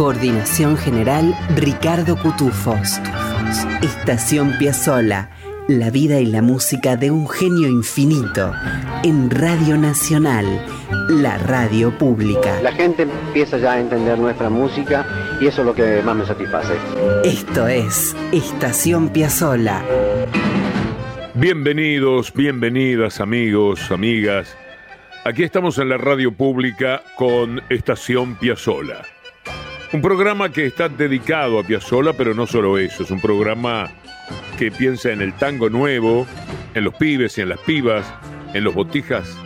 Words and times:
Coordinación 0.00 0.78
general 0.78 1.36
Ricardo 1.56 2.16
Cutufos. 2.16 2.98
Estación 3.82 4.56
Piazzola. 4.58 5.28
La 5.68 5.90
vida 5.90 6.20
y 6.20 6.24
la 6.24 6.40
música 6.40 6.96
de 6.96 7.10
un 7.10 7.28
genio 7.28 7.68
infinito. 7.68 8.50
En 9.04 9.28
Radio 9.28 9.76
Nacional, 9.76 10.46
la 11.10 11.36
radio 11.36 11.90
pública. 11.98 12.62
La 12.62 12.72
gente 12.72 13.02
empieza 13.02 13.58
ya 13.58 13.72
a 13.72 13.80
entender 13.80 14.18
nuestra 14.18 14.48
música 14.48 15.04
y 15.38 15.48
eso 15.48 15.60
es 15.60 15.66
lo 15.66 15.74
que 15.74 16.00
más 16.00 16.16
me 16.16 16.24
satisface. 16.24 16.72
Esto 17.22 17.68
es 17.68 18.16
Estación 18.32 19.10
Piazzola. 19.10 19.84
Bienvenidos, 21.34 22.32
bienvenidas 22.32 23.20
amigos, 23.20 23.90
amigas. 23.90 24.56
Aquí 25.26 25.42
estamos 25.42 25.76
en 25.76 25.90
la 25.90 25.98
radio 25.98 26.32
pública 26.32 27.02
con 27.18 27.60
Estación 27.68 28.36
Piazzola. 28.36 29.02
Un 29.92 30.02
programa 30.02 30.52
que 30.52 30.66
está 30.66 30.88
dedicado 30.88 31.58
a 31.58 31.64
Piazzola, 31.64 32.12
pero 32.12 32.32
no 32.32 32.46
solo 32.46 32.78
eso, 32.78 33.02
es 33.02 33.10
un 33.10 33.20
programa 33.20 33.90
que 34.56 34.70
piensa 34.70 35.10
en 35.10 35.20
el 35.20 35.32
tango 35.32 35.68
nuevo, 35.68 36.28
en 36.74 36.84
los 36.84 36.94
pibes 36.94 37.36
y 37.36 37.40
en 37.40 37.48
las 37.48 37.58
pibas, 37.62 38.06
en 38.54 38.62
los 38.62 38.72
botijas 38.72 39.36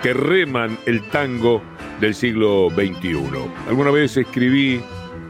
que 0.00 0.14
reman 0.14 0.78
el 0.86 1.02
tango 1.10 1.62
del 2.00 2.14
siglo 2.14 2.70
XXI. 2.70 3.18
Alguna 3.68 3.90
vez 3.90 4.16
escribí 4.16 4.80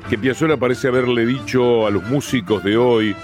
que 0.08 0.16
Piazzola 0.16 0.56
parece 0.56 0.86
haberle 0.86 1.26
dicho 1.26 1.84
a 1.84 1.90
los 1.90 2.04
músicos 2.04 2.62
de 2.62 2.76
hoy 2.76 3.16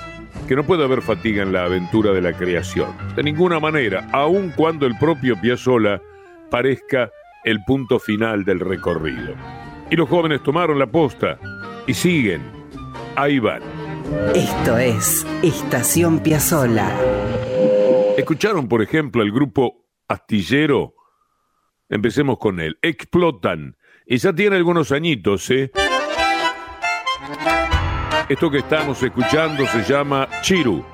que 0.49 0.57
no 0.57 0.65
puede 0.65 0.83
haber 0.83 1.03
fatiga 1.03 1.45
en 1.45 1.53
la 1.53 1.67
aventura 1.67 2.11
de 2.11 2.21
la 2.21 2.33
creación. 2.33 2.91
De 3.15 3.23
ninguna 3.23 3.61
manera, 3.61 4.09
aun 4.11 4.51
cuando 4.57 4.87
el 4.87 4.99
propio 4.99 5.41
Piazzola 5.41 6.03
parezca 6.51 7.11
el 7.45 7.63
punto 7.63 8.01
final 8.01 8.45
del 8.45 8.59
recorrido. 8.59 9.37
Y 9.91 9.97
los 9.97 10.09
jóvenes 10.09 10.43
tomaron 10.43 10.79
la 10.79 10.87
posta 10.87 11.39
y 11.87 11.95
siguen. 11.95 12.43
Ahí 13.17 13.39
van. 13.39 13.63
Esto 14.35 14.79
es 14.79 15.27
Estación 15.43 16.21
Piazzola. 16.21 16.91
¿Escucharon, 18.17 18.69
por 18.69 18.83
ejemplo, 18.83 19.23
el 19.23 19.33
grupo 19.33 19.87
Astillero? 20.09 20.95
Empecemos 21.89 22.39
con 22.39 22.61
él. 22.61 22.79
Explotan. 22.83 23.77
Y 24.07 24.19
ya 24.19 24.33
tiene 24.33 24.57
algunos 24.57 24.93
añitos, 24.93 25.51
¿eh? 25.51 25.71
Esto 28.29 28.51
que 28.51 28.59
estamos 28.59 29.03
escuchando 29.03 29.67
se 29.67 29.83
llama 29.83 30.29
Chiru. 30.43 30.85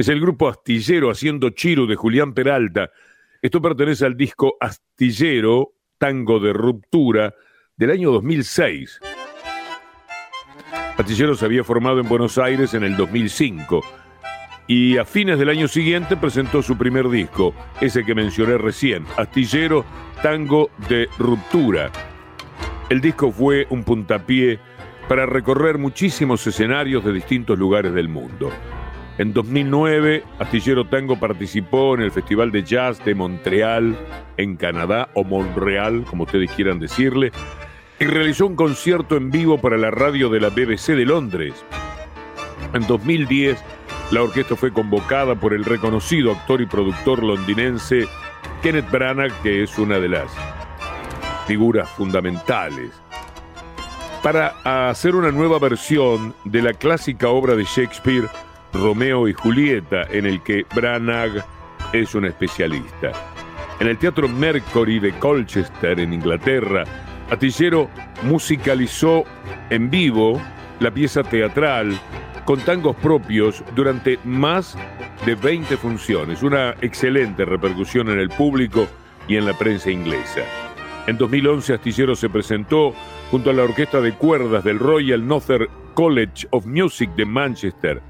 Es 0.00 0.08
el 0.08 0.18
grupo 0.18 0.48
Astillero 0.48 1.10
haciendo 1.10 1.50
Chiro 1.50 1.84
de 1.86 1.94
Julián 1.94 2.32
Peralta. 2.32 2.88
Esto 3.42 3.60
pertenece 3.60 4.06
al 4.06 4.16
disco 4.16 4.56
Astillero, 4.58 5.74
Tango 5.98 6.40
de 6.40 6.54
Ruptura, 6.54 7.34
del 7.76 7.90
año 7.90 8.10
2006. 8.10 8.98
Astillero 10.96 11.34
se 11.34 11.44
había 11.44 11.64
formado 11.64 12.00
en 12.00 12.08
Buenos 12.08 12.38
Aires 12.38 12.72
en 12.72 12.84
el 12.84 12.96
2005 12.96 13.82
y 14.68 14.96
a 14.96 15.04
fines 15.04 15.38
del 15.38 15.50
año 15.50 15.68
siguiente 15.68 16.16
presentó 16.16 16.62
su 16.62 16.78
primer 16.78 17.10
disco, 17.10 17.54
ese 17.82 18.02
que 18.02 18.14
mencioné 18.14 18.56
recién, 18.56 19.04
Astillero, 19.18 19.84
Tango 20.22 20.70
de 20.88 21.10
Ruptura. 21.18 21.92
El 22.88 23.02
disco 23.02 23.30
fue 23.30 23.66
un 23.68 23.84
puntapié 23.84 24.60
para 25.10 25.26
recorrer 25.26 25.76
muchísimos 25.76 26.46
escenarios 26.46 27.04
de 27.04 27.12
distintos 27.12 27.58
lugares 27.58 27.92
del 27.92 28.08
mundo. 28.08 28.50
En 29.20 29.34
2009, 29.34 30.24
Astillero 30.38 30.86
Tango 30.86 31.20
participó 31.20 31.94
en 31.94 32.00
el 32.00 32.10
Festival 32.10 32.50
de 32.50 32.62
Jazz 32.62 33.04
de 33.04 33.14
Montreal, 33.14 33.94
en 34.38 34.56
Canadá, 34.56 35.10
o 35.12 35.24
Montreal, 35.24 36.04
como 36.08 36.24
ustedes 36.24 36.50
quieran 36.52 36.78
decirle, 36.78 37.30
y 37.98 38.06
realizó 38.06 38.46
un 38.46 38.56
concierto 38.56 39.18
en 39.18 39.30
vivo 39.30 39.58
para 39.58 39.76
la 39.76 39.90
radio 39.90 40.30
de 40.30 40.40
la 40.40 40.48
BBC 40.48 40.96
de 40.96 41.04
Londres. 41.04 41.52
En 42.72 42.86
2010, 42.86 43.62
la 44.10 44.22
orquesta 44.22 44.56
fue 44.56 44.72
convocada 44.72 45.34
por 45.34 45.52
el 45.52 45.66
reconocido 45.66 46.32
actor 46.32 46.62
y 46.62 46.66
productor 46.66 47.22
londinense 47.22 48.06
Kenneth 48.62 48.90
Branagh, 48.90 49.34
que 49.42 49.62
es 49.62 49.78
una 49.78 49.98
de 49.98 50.08
las 50.08 50.32
figuras 51.46 51.90
fundamentales, 51.90 52.90
para 54.22 54.88
hacer 54.88 55.14
una 55.14 55.30
nueva 55.30 55.58
versión 55.58 56.34
de 56.46 56.62
la 56.62 56.72
clásica 56.72 57.28
obra 57.28 57.54
de 57.54 57.64
Shakespeare, 57.64 58.26
Romeo 58.72 59.28
y 59.28 59.32
Julieta, 59.32 60.02
en 60.10 60.26
el 60.26 60.42
que 60.42 60.64
Branagh 60.74 61.44
es 61.92 62.14
un 62.14 62.24
especialista. 62.24 63.12
En 63.80 63.88
el 63.88 63.98
Teatro 63.98 64.28
Mercury 64.28 64.98
de 65.00 65.12
Colchester, 65.18 65.98
en 65.98 66.12
Inglaterra, 66.12 66.84
Atillero 67.30 67.88
musicalizó 68.22 69.24
en 69.70 69.90
vivo 69.90 70.40
la 70.80 70.90
pieza 70.90 71.22
teatral 71.22 71.98
con 72.44 72.60
tangos 72.60 72.96
propios 72.96 73.62
durante 73.74 74.18
más 74.24 74.76
de 75.24 75.34
20 75.34 75.76
funciones, 75.76 76.42
una 76.42 76.74
excelente 76.80 77.44
repercusión 77.44 78.08
en 78.10 78.18
el 78.18 78.28
público 78.30 78.86
y 79.28 79.36
en 79.36 79.46
la 79.46 79.56
prensa 79.56 79.90
inglesa. 79.90 80.40
En 81.06 81.16
2011 81.16 81.74
Astillero 81.74 82.14
se 82.14 82.28
presentó 82.28 82.92
junto 83.30 83.50
a 83.50 83.52
la 83.52 83.62
orquesta 83.62 84.00
de 84.00 84.12
cuerdas 84.12 84.64
del 84.64 84.78
Royal 84.78 85.26
Northern 85.26 85.68
College 85.94 86.48
of 86.50 86.66
Music 86.66 87.10
de 87.16 87.26
Manchester 87.26 88.02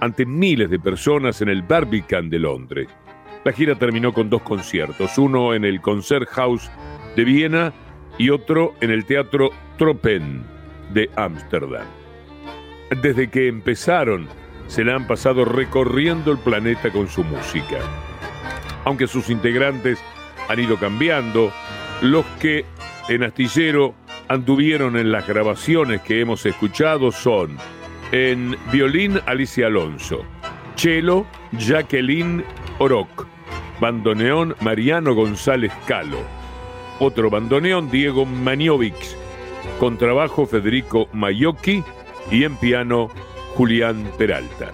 ante 0.00 0.26
miles 0.26 0.70
de 0.70 0.78
personas 0.78 1.40
en 1.42 1.48
el 1.48 1.62
Barbican 1.62 2.30
de 2.30 2.38
Londres. 2.38 2.88
La 3.44 3.52
gira 3.52 3.74
terminó 3.74 4.12
con 4.12 4.28
dos 4.28 4.42
conciertos, 4.42 5.16
uno 5.18 5.54
en 5.54 5.64
el 5.64 5.80
Concert 5.80 6.28
House 6.28 6.70
de 7.16 7.24
Viena 7.24 7.72
y 8.18 8.30
otro 8.30 8.74
en 8.80 8.90
el 8.90 9.04
Teatro 9.04 9.50
Tropen 9.78 10.44
de 10.92 11.08
Ámsterdam. 11.16 11.86
Desde 13.02 13.30
que 13.30 13.48
empezaron, 13.48 14.26
se 14.66 14.84
la 14.84 14.94
han 14.94 15.06
pasado 15.06 15.44
recorriendo 15.44 16.32
el 16.32 16.38
planeta 16.38 16.90
con 16.90 17.08
su 17.08 17.24
música. 17.24 17.78
Aunque 18.84 19.06
sus 19.06 19.30
integrantes 19.30 20.02
han 20.48 20.60
ido 20.60 20.76
cambiando, 20.76 21.52
los 22.02 22.24
que 22.40 22.64
en 23.08 23.22
Astillero 23.22 23.94
anduvieron 24.28 24.96
en 24.96 25.12
las 25.12 25.26
grabaciones 25.26 26.02
que 26.02 26.20
hemos 26.20 26.44
escuchado 26.46 27.10
son 27.10 27.56
en 28.12 28.56
violín 28.72 29.20
Alicia 29.26 29.66
Alonso, 29.66 30.24
cello 30.74 31.26
Jacqueline 31.52 32.44
Oroc, 32.78 33.26
bandoneón 33.80 34.56
Mariano 34.60 35.14
González 35.14 35.72
Calo, 35.86 36.18
otro 36.98 37.30
bandoneón 37.30 37.90
Diego 37.90 38.26
Maniovic, 38.26 38.96
contrabajo 39.78 40.46
Federico 40.46 41.08
Mayocchi 41.12 41.84
y 42.30 42.44
en 42.44 42.56
piano 42.56 43.08
Julián 43.54 44.10
Peralta. 44.18 44.72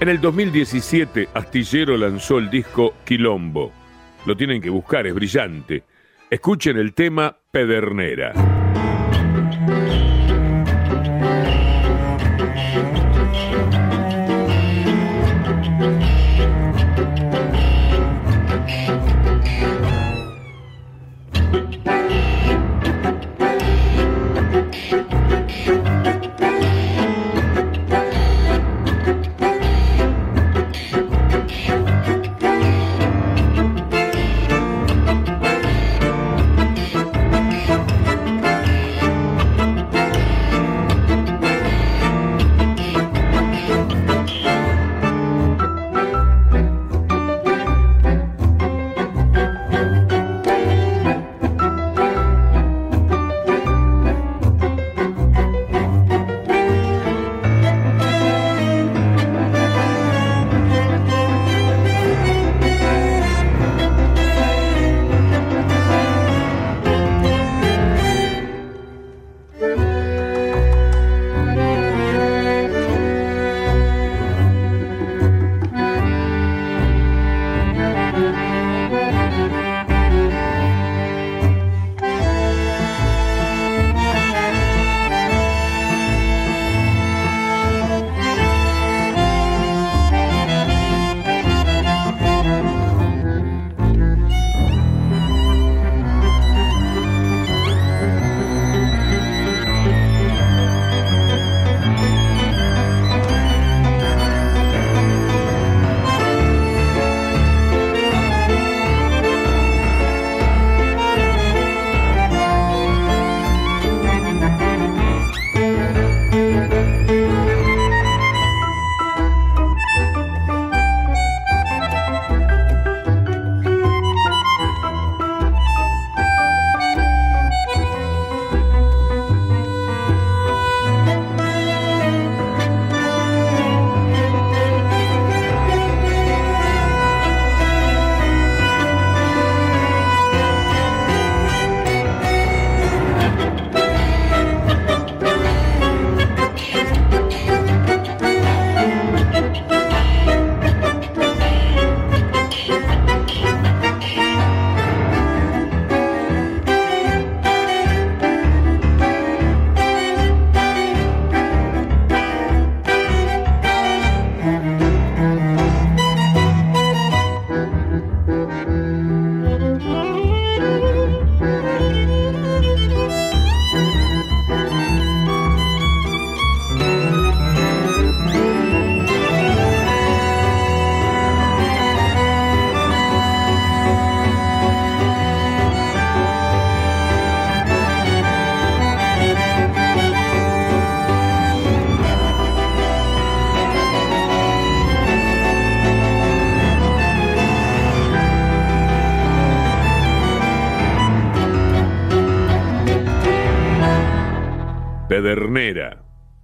En 0.00 0.08
el 0.08 0.20
2017 0.20 1.28
Astillero 1.32 1.96
lanzó 1.96 2.38
el 2.38 2.50
disco 2.50 2.94
Quilombo. 3.04 3.72
Lo 4.26 4.36
tienen 4.36 4.60
que 4.60 4.70
buscar, 4.70 5.06
es 5.06 5.14
brillante. 5.14 5.84
Escuchen 6.28 6.76
el 6.76 6.92
tema 6.92 7.36
Pedernera. 7.50 8.51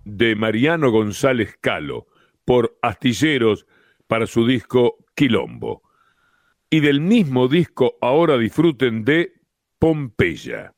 De 0.04 0.34
Mariano 0.36 0.90
González 0.90 1.56
Calo, 1.60 2.06
por 2.44 2.78
Astilleros 2.82 3.66
para 4.06 4.26
su 4.26 4.46
disco 4.46 5.04
Quilombo. 5.14 5.82
Y 6.70 6.80
del 6.80 7.00
mismo 7.00 7.48
disco 7.48 7.98
ahora 8.00 8.38
disfruten 8.38 9.04
de 9.04 9.32
Pompeya. 9.78 10.74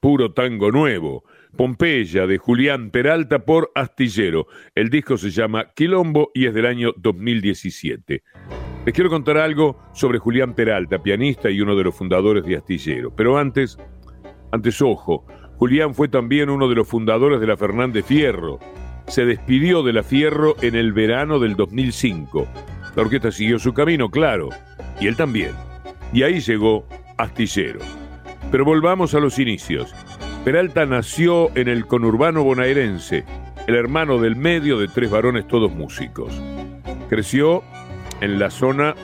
Puro 0.00 0.32
tango 0.32 0.70
nuevo. 0.70 1.24
Pompeya 1.56 2.26
de 2.26 2.38
Julián 2.38 2.90
Peralta 2.90 3.40
por 3.40 3.70
Astillero. 3.74 4.46
El 4.74 4.90
disco 4.90 5.16
se 5.16 5.30
llama 5.30 5.72
Quilombo 5.74 6.30
y 6.34 6.46
es 6.46 6.54
del 6.54 6.66
año 6.66 6.92
2017. 6.96 8.22
Les 8.84 8.94
quiero 8.94 9.08
contar 9.08 9.38
algo 9.38 9.78
sobre 9.92 10.18
Julián 10.18 10.54
Peralta, 10.54 11.02
pianista 11.02 11.50
y 11.50 11.60
uno 11.60 11.76
de 11.76 11.84
los 11.84 11.94
fundadores 11.94 12.44
de 12.44 12.56
Astillero. 12.56 13.14
Pero 13.14 13.38
antes, 13.38 13.78
antes 14.52 14.80
ojo, 14.82 15.26
Julián 15.56 15.94
fue 15.94 16.08
también 16.08 16.50
uno 16.50 16.68
de 16.68 16.74
los 16.74 16.88
fundadores 16.88 17.40
de 17.40 17.46
la 17.46 17.56
Fernández 17.56 18.04
Fierro. 18.04 18.58
Se 19.06 19.24
despidió 19.24 19.82
de 19.82 19.92
la 19.92 20.02
Fierro 20.02 20.56
en 20.62 20.74
el 20.74 20.92
verano 20.92 21.38
del 21.38 21.56
2005. 21.56 22.46
La 22.96 23.02
orquesta 23.02 23.30
siguió 23.30 23.58
su 23.58 23.72
camino, 23.72 24.10
claro, 24.10 24.48
y 25.00 25.06
él 25.06 25.16
también. 25.16 25.52
Y 26.12 26.22
ahí 26.22 26.40
llegó 26.40 26.86
Astillero. 27.16 28.03
Pero 28.54 28.64
volvamos 28.64 29.12
a 29.14 29.18
los 29.18 29.40
inicios. 29.40 29.92
Peralta 30.44 30.86
nació 30.86 31.50
en 31.56 31.66
el 31.66 31.88
conurbano 31.88 32.44
bonaerense, 32.44 33.24
el 33.66 33.74
hermano 33.74 34.20
del 34.20 34.36
medio 34.36 34.78
de 34.78 34.86
tres 34.86 35.10
varones 35.10 35.48
todos 35.48 35.72
músicos. 35.72 36.40
Creció 37.08 37.64
en 38.20 38.38
la 38.38 38.50
zona 38.50 38.94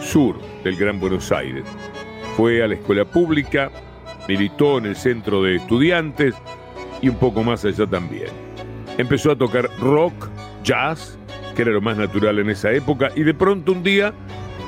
sur 0.00 0.36
del 0.62 0.76
Gran 0.76 1.00
Buenos 1.00 1.32
Aires. 1.32 1.64
Fue 2.36 2.62
a 2.62 2.68
la 2.68 2.74
escuela 2.74 3.04
pública, 3.04 3.72
militó 4.28 4.78
en 4.78 4.86
el 4.86 4.94
centro 4.94 5.42
de 5.42 5.56
estudiantes 5.56 6.36
y 7.02 7.08
un 7.08 7.16
poco 7.16 7.42
más 7.42 7.64
allá 7.64 7.88
también. 7.88 8.28
Empezó 8.96 9.32
a 9.32 9.36
tocar 9.36 9.68
rock, 9.80 10.28
jazz, 10.62 11.18
que 11.56 11.62
era 11.62 11.72
lo 11.72 11.80
más 11.80 11.96
natural 11.96 12.38
en 12.38 12.50
esa 12.50 12.70
época, 12.70 13.10
y 13.16 13.24
de 13.24 13.34
pronto 13.34 13.72
un 13.72 13.82
día 13.82 14.14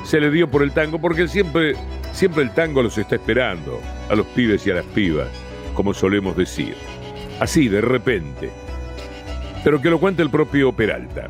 se 0.03 0.19
le 0.19 0.29
dio 0.29 0.51
por 0.51 0.63
el 0.63 0.73
tango, 0.73 0.99
porque 0.99 1.29
siempre, 1.29 1.75
siempre 2.13 2.43
el 2.43 2.51
tango 2.51 2.81
los 2.81 2.97
está 2.97 3.15
esperando 3.15 3.81
a 4.09 4.15
los 4.15 4.25
pibes 4.27 4.65
y 4.65 4.71
a 4.71 4.75
las 4.75 4.85
pibas, 4.85 5.27
como 5.73 5.93
solemos 5.93 6.37
decir. 6.37 6.75
Así, 7.39 7.67
de 7.67 7.81
repente. 7.81 8.51
Pero 9.63 9.81
que 9.81 9.89
lo 9.89 9.99
cuente 9.99 10.21
el 10.21 10.29
propio 10.29 10.71
Peralta. 10.71 11.27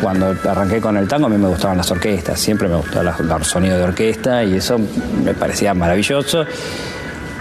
Cuando 0.00 0.34
arranqué 0.48 0.80
con 0.80 0.96
el 0.96 1.08
tango 1.08 1.26
a 1.26 1.28
mí 1.28 1.36
me 1.36 1.48
gustaban 1.48 1.76
las 1.76 1.90
orquestas, 1.90 2.38
siempre 2.38 2.68
me 2.68 2.76
gustaba 2.76 3.16
el 3.36 3.44
sonido 3.44 3.78
de 3.78 3.84
orquesta 3.84 4.44
y 4.44 4.56
eso 4.56 4.78
me 5.24 5.34
parecía 5.34 5.72
maravilloso. 5.72 6.44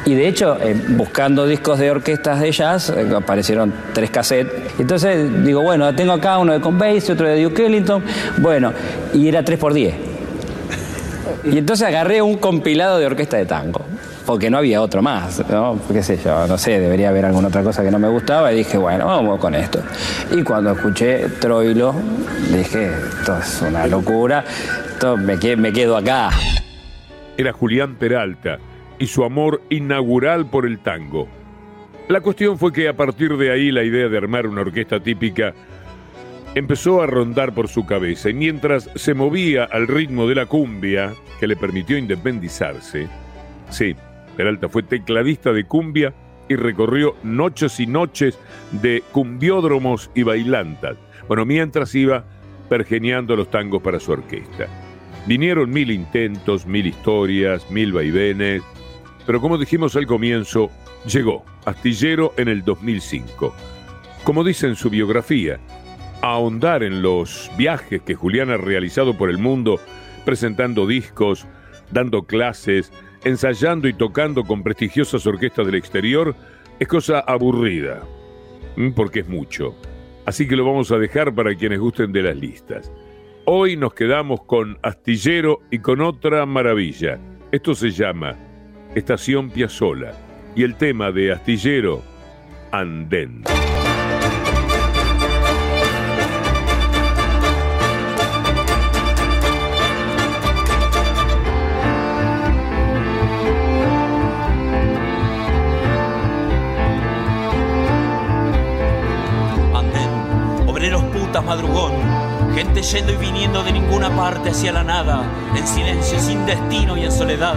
Y 0.06 0.16
de 0.16 0.28
hecho, 0.28 0.58
eh, 0.62 0.76
buscando 0.90 1.46
discos 1.46 1.80
de 1.80 1.90
orquestas 1.90 2.42
de 2.42 2.52
jazz, 2.52 2.90
eh, 2.90 3.08
aparecieron 3.16 3.74
tres 3.94 4.12
cassettes. 4.12 4.74
Entonces 4.78 5.46
digo, 5.46 5.62
bueno, 5.62 5.94
tengo 5.96 6.12
acá 6.14 6.38
uno 6.38 6.54
de 6.54 6.60
Conbase, 6.60 7.14
otro 7.14 7.28
de 7.28 7.42
Duke 7.42 7.66
Ellington. 7.66 8.04
Bueno, 8.38 8.74
y 9.14 9.28
era 9.28 9.44
3 9.44 9.58
por 9.58 9.74
10 9.74 10.13
y 11.44 11.58
entonces 11.58 11.88
agarré 11.88 12.22
un 12.22 12.38
compilado 12.38 12.98
de 13.00 13.06
orquesta 13.06 13.38
de 13.38 13.46
tango, 13.46 13.82
porque 14.26 14.50
no 14.50 14.58
había 14.58 14.82
otro 14.82 15.02
más, 15.02 15.44
¿no? 15.50 15.80
¿Qué 15.92 16.04
sé 16.04 16.18
yo? 16.18 16.48
No 16.48 16.58
sé, 16.58 16.80
debería 16.80 17.10
haber 17.10 17.26
alguna 17.26 17.50
otra 17.50 17.64
cosa 17.64 17.84
que 17.84 17.92
no 17.92 18.00
me 18.00 18.08
gustaba 18.08 18.52
y 18.54 18.58
dije, 18.58 18.78
bueno, 18.78 19.06
vamos 19.06 19.40
con 19.40 19.56
esto. 19.56 19.80
Y 20.32 20.44
cuando 20.44 20.72
escuché 20.72 21.28
Troilo, 21.40 21.94
dije, 22.52 22.92
esto 23.20 23.38
es 23.38 23.62
una 23.62 23.88
locura, 23.88 24.44
esto 24.94 25.18
me, 25.18 25.38
me 25.58 25.74
quedo 25.74 25.98
acá. 25.98 26.30
Era 27.38 27.52
Julián 27.52 27.96
Peralta 27.96 28.60
y 29.00 29.08
su 29.08 29.24
amor 29.24 29.62
inaugural 29.70 30.46
por 30.46 30.66
el 30.66 30.80
tango. 30.80 31.28
La 32.10 32.22
cuestión 32.22 32.58
fue 32.58 32.74
que 32.74 32.88
a 32.88 32.94
partir 32.94 33.38
de 33.38 33.52
ahí 33.52 33.72
la 33.72 33.84
idea 33.84 34.10
de 34.10 34.18
armar 34.18 34.46
una 34.46 34.62
orquesta 34.62 35.00
típica 35.00 35.54
empezó 36.56 37.02
a 37.02 37.08
rondar 37.08 37.54
por 37.54 37.68
su 37.68 37.86
cabeza 37.86 38.30
y 38.30 38.34
mientras 38.34 38.90
se 38.96 39.14
movía 39.14 39.66
al 39.66 39.88
ritmo 39.88 40.28
de 40.28 40.36
la 40.36 40.46
cumbia 40.46 41.14
que 41.40 41.48
le 41.48 41.56
permitió 41.56 41.98
independizarse, 41.98 43.08
sí, 43.70 43.96
Peralta 44.38 44.70
fue 44.70 44.84
tecladista 44.84 45.52
de 45.52 45.66
cumbia 45.66 46.14
y 46.50 46.56
recorrió 46.56 47.16
noches 47.24 47.80
y 47.80 47.88
noches 47.88 48.38
de 48.72 49.04
cumbiódromos 49.12 50.10
y 50.16 50.24
bailantas. 50.24 50.98
Bueno, 51.28 51.46
mientras 51.46 51.94
iba 51.96 52.26
pergeniando 52.70 53.36
los 53.36 53.50
tangos 53.50 53.82
para 53.82 54.00
su 54.00 54.12
orquesta. 54.12 54.68
Vinieron 55.26 55.70
mil 55.70 55.92
intentos, 55.92 56.66
mil 56.66 56.88
historias, 56.88 57.70
mil 57.72 57.94
vaivenes, 57.94 58.62
pero 59.26 59.40
como 59.40 59.58
dijimos 59.58 59.96
al 59.96 60.06
comienzo, 60.06 60.70
llegó 61.06 61.46
Astillero 61.66 62.34
en 62.38 62.50
el 62.50 62.64
2005. 62.64 63.54
Como 64.24 64.44
dice 64.44 64.68
en 64.68 64.76
su 64.76 64.90
biografía, 64.90 65.60
ahondar 66.24 66.84
en 66.84 67.02
los 67.02 67.52
viajes 67.58 68.02
que 68.02 68.16
Julián 68.16 68.50
ha 68.50 68.56
realizado 68.56 69.18
por 69.18 69.30
el 69.30 69.38
mundo, 69.38 69.80
presentando 70.24 70.88
discos, 70.88 71.46
dando 71.92 72.24
clases, 72.24 72.94
ensayando 73.26 73.90
y 73.90 73.94
tocando 73.94 74.46
con 74.46 74.64
prestigiosas 74.64 75.28
orquestas 75.28 75.66
del 75.66 75.76
exterior, 75.76 76.34
es 76.80 76.88
cosa 76.88 77.20
aburrida, 77.20 78.04
porque 78.96 79.20
es 79.20 79.28
mucho. 79.28 79.76
Así 80.26 80.48
que 80.48 80.56
lo 80.56 80.66
vamos 80.66 80.92
a 80.94 80.98
dejar 80.98 81.36
para 81.36 81.54
quienes 81.56 81.80
gusten 81.80 82.14
de 82.14 82.24
las 82.24 82.38
listas. 82.38 82.90
Hoy 83.46 83.76
nos 83.76 83.94
quedamos 83.94 84.44
con 84.46 84.78
Astillero 84.82 85.60
y 85.70 85.80
con 85.80 86.00
otra 86.00 86.46
maravilla. 86.46 87.20
Esto 87.52 87.76
se 87.76 87.92
llama 87.92 88.38
Estación 88.96 89.50
Piazzola 89.50 90.14
y 90.56 90.64
el 90.64 90.76
tema 90.76 91.12
de 91.12 91.34
Astillero. 91.34 92.02
Andén, 92.72 93.44
madrugón 111.44 111.94
Gente 112.56 112.84
yendo 112.84 113.12
y 113.12 113.16
viniendo 113.16 113.64
de 113.64 113.72
ninguna 113.72 114.16
parte 114.16 114.52
hacia 114.52 114.72
la 114.72 114.84
nada, 114.84 115.24
en 115.56 115.68
silencio, 115.68 116.20
sin 116.20 116.46
destino 116.46 116.96
y 116.96 117.04
en 117.04 117.12
soledad. 117.12 117.56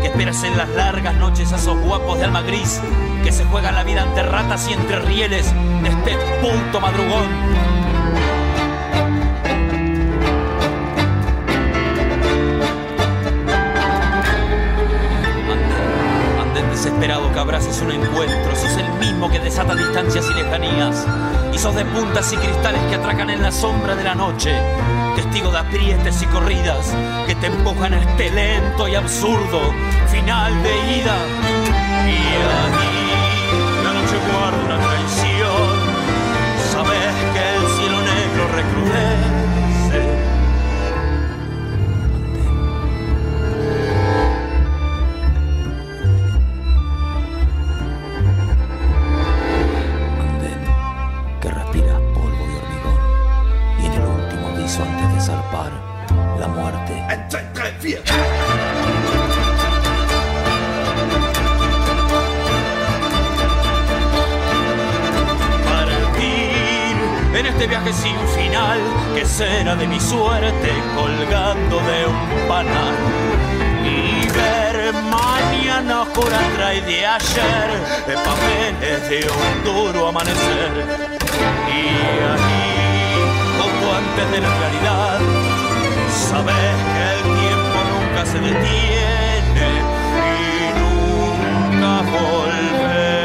Que 0.00 0.06
esperas 0.06 0.44
en 0.44 0.56
las 0.56 0.68
largas 0.68 1.16
noches 1.16 1.52
a 1.52 1.56
esos 1.56 1.76
guapos 1.80 2.18
de 2.18 2.26
alma 2.26 2.42
gris 2.42 2.80
que 3.24 3.32
se 3.32 3.44
juegan 3.44 3.74
la 3.74 3.82
vida 3.82 4.04
entre 4.04 4.22
ratas 4.22 4.68
y 4.68 4.72
entre 4.72 5.00
rieles 5.00 5.52
de 5.82 5.88
este 5.88 6.16
punto 6.40 6.80
madrugón. 6.80 7.26
Desesperado 17.06 17.32
que 17.32 17.38
abrazas 17.38 17.80
un 17.82 17.92
encuentro, 17.92 18.56
sos 18.56 18.76
el 18.76 18.92
mismo 18.98 19.30
que 19.30 19.38
desata 19.38 19.76
distancias 19.76 20.26
y 20.28 20.34
lejanías, 20.34 21.06
y 21.52 21.58
sos 21.58 21.74
de 21.76 21.84
puntas 21.84 22.32
y 22.32 22.36
cristales 22.36 22.80
que 22.88 22.96
atracan 22.96 23.30
en 23.30 23.42
la 23.42 23.52
sombra 23.52 23.94
de 23.94 24.02
la 24.02 24.16
noche, 24.16 24.52
testigo 25.14 25.52
de 25.52 25.58
aprietes 25.58 26.20
y 26.22 26.26
corridas 26.26 26.92
que 27.28 27.36
te 27.36 27.46
empujan 27.46 27.94
a 27.94 28.00
este 28.00 28.30
lento 28.30 28.88
y 28.88 28.96
absurdo 28.96 29.72
final 30.08 30.52
de 30.64 30.74
ida. 30.98 31.16
Y 32.06 32.18
ahí 32.74 33.04
la 33.84 33.92
noche 33.92 34.16
guarda 34.32 34.64
una 34.64 34.78
traición, 34.84 35.68
sabes 36.72 37.14
que 37.34 37.42
el 37.54 37.66
cielo 37.78 37.98
negro 38.02 38.48
recrudece 38.52 39.25
este 67.56 67.68
viaje 67.68 67.92
sin 67.92 68.16
final, 68.36 68.78
que 69.14 69.24
será 69.24 69.74
de 69.76 69.86
mi 69.86 69.98
suerte 69.98 70.70
colgando 70.94 71.76
de 71.80 72.06
un 72.06 72.48
panal. 72.48 72.94
Y 73.82 74.28
ver 74.28 74.92
mañana 74.92 76.02
oscura 76.02 76.38
trae 76.54 76.82
de 76.82 77.06
ayer, 77.06 77.68
papeles 78.24 79.08
de 79.08 79.26
un 79.30 79.64
duro 79.64 80.08
amanecer. 80.08 80.72
Y 81.68 81.88
aquí, 82.34 82.66
poco 83.58 83.94
antes 83.96 84.30
de 84.32 84.40
la 84.40 84.56
claridad, 84.58 85.20
sabes 86.10 86.76
que 86.92 87.30
el 87.30 87.35
nunca 88.16 88.30
se 88.30 88.38
detiene 88.38 89.82
y 90.32 90.72
nunca 90.78 92.02
volverá. 92.02 93.15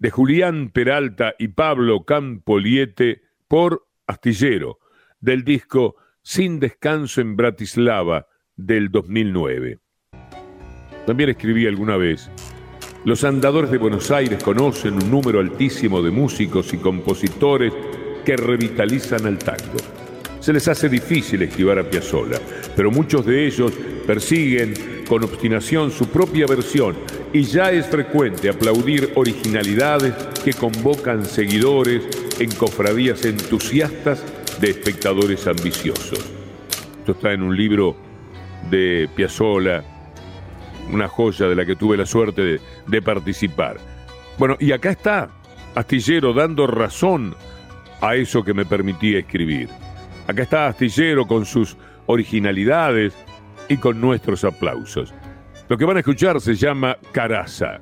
De 0.00 0.10
Julián 0.10 0.70
Peralta 0.70 1.34
y 1.38 1.48
Pablo 1.48 2.04
Campoliete 2.04 3.22
por 3.46 3.86
Astillero 4.06 4.78
del 5.20 5.44
disco 5.44 5.94
Sin 6.22 6.58
Descanso 6.58 7.20
en 7.20 7.36
Bratislava 7.36 8.26
del 8.56 8.90
2009. 8.90 9.78
También 11.06 11.30
escribí 11.30 11.66
alguna 11.66 11.96
vez 11.96 12.30
los 13.04 13.24
andadores 13.24 13.70
de 13.70 13.78
Buenos 13.78 14.10
Aires 14.10 14.42
conocen 14.42 14.94
un 14.94 15.10
número 15.10 15.40
altísimo 15.40 16.02
de 16.02 16.10
músicos 16.10 16.72
y 16.74 16.78
compositores 16.78 17.72
que 18.24 18.36
revitalizan 18.36 19.26
al 19.26 19.38
tango. 19.38 19.99
Se 20.40 20.52
les 20.52 20.66
hace 20.68 20.88
difícil 20.88 21.42
esquivar 21.42 21.78
a 21.78 21.88
Piazzolla, 21.88 22.40
pero 22.74 22.90
muchos 22.90 23.26
de 23.26 23.46
ellos 23.46 23.72
persiguen 24.06 24.74
con 25.06 25.22
obstinación 25.22 25.90
su 25.90 26.08
propia 26.08 26.46
versión 26.46 26.96
y 27.32 27.42
ya 27.42 27.70
es 27.70 27.86
frecuente 27.86 28.48
aplaudir 28.48 29.12
originalidades 29.16 30.14
que 30.44 30.52
convocan 30.52 31.24
seguidores 31.24 32.02
en 32.38 32.50
cofradías 32.52 33.24
entusiastas 33.24 34.24
de 34.60 34.70
espectadores 34.70 35.46
ambiciosos. 35.46 36.18
Esto 36.98 37.12
está 37.12 37.32
en 37.32 37.42
un 37.42 37.56
libro 37.56 37.96
de 38.70 39.08
Piazzolla, 39.14 39.84
una 40.92 41.08
joya 41.08 41.48
de 41.48 41.54
la 41.54 41.66
que 41.66 41.76
tuve 41.76 41.96
la 41.96 42.06
suerte 42.06 42.60
de, 42.86 43.02
participar. 43.02 43.76
Bueno, 44.38 44.56
y 44.58 44.72
acá 44.72 44.90
está 44.90 45.30
Astillero 45.74 46.32
dando 46.32 46.66
razón 46.66 47.34
a 48.00 48.16
eso 48.16 48.42
que 48.42 48.54
me 48.54 48.64
permitía 48.64 49.18
escribir. 49.18 49.68
Acá 50.30 50.44
está 50.44 50.68
Astillero 50.68 51.26
con 51.26 51.44
sus 51.44 51.76
originalidades 52.06 53.12
y 53.68 53.78
con 53.78 54.00
nuestros 54.00 54.44
aplausos. 54.44 55.12
Lo 55.68 55.76
que 55.76 55.84
van 55.84 55.96
a 55.96 56.00
escuchar 56.00 56.40
se 56.40 56.54
llama 56.54 56.96
Caraza. 57.10 57.80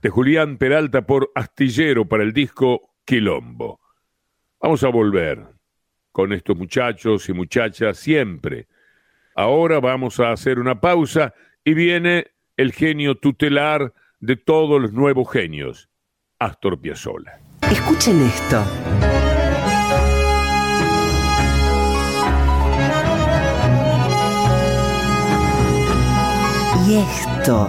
De 0.00 0.10
Julián 0.10 0.58
Peralta 0.58 1.02
por 1.02 1.32
Astillero 1.34 2.04
para 2.04 2.22
el 2.22 2.32
disco 2.32 2.94
Quilombo. 3.04 3.80
Vamos 4.60 4.84
a 4.84 4.88
volver 4.90 5.44
con 6.12 6.32
estos 6.32 6.56
muchachos 6.56 7.28
y 7.28 7.32
muchachas 7.32 7.98
siempre. 7.98 8.68
Ahora 9.34 9.80
vamos 9.80 10.20
a 10.20 10.30
hacer 10.30 10.60
una 10.60 10.80
pausa 10.80 11.34
y 11.64 11.74
viene 11.74 12.28
el 12.56 12.72
genio 12.72 13.16
tutelar 13.16 13.92
de 14.20 14.36
todos 14.36 14.80
los 14.80 14.92
nuevos 14.92 15.28
genios, 15.32 15.88
Astor 16.38 16.80
Piazzolla. 16.80 17.40
Escuchen 17.62 18.22
esto. 18.22 18.64
Y 26.86 26.98
esto. 26.98 27.68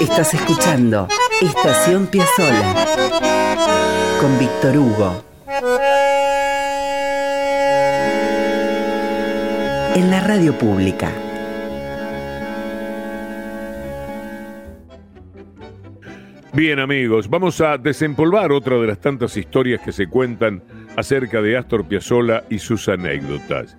Estás 0.00 0.34
escuchando 0.34 1.08
Estación 1.40 2.06
Piazzola 2.06 2.86
con 4.20 4.38
Víctor 4.38 4.76
Hugo. 4.76 5.24
En 9.94 10.10
la 10.10 10.20
radio 10.20 10.52
pública. 10.58 11.10
Bien 16.52 16.78
amigos, 16.78 17.30
vamos 17.30 17.60
a 17.62 17.78
desempolvar 17.78 18.52
otra 18.52 18.76
de 18.78 18.86
las 18.86 19.00
tantas 19.00 19.36
historias 19.36 19.80
que 19.80 19.92
se 19.92 20.08
cuentan 20.08 20.62
acerca 20.96 21.40
de 21.40 21.56
Astor 21.56 21.86
Piazzolla 21.86 22.44
y 22.50 22.58
sus 22.58 22.88
anécdotas. 22.88 23.76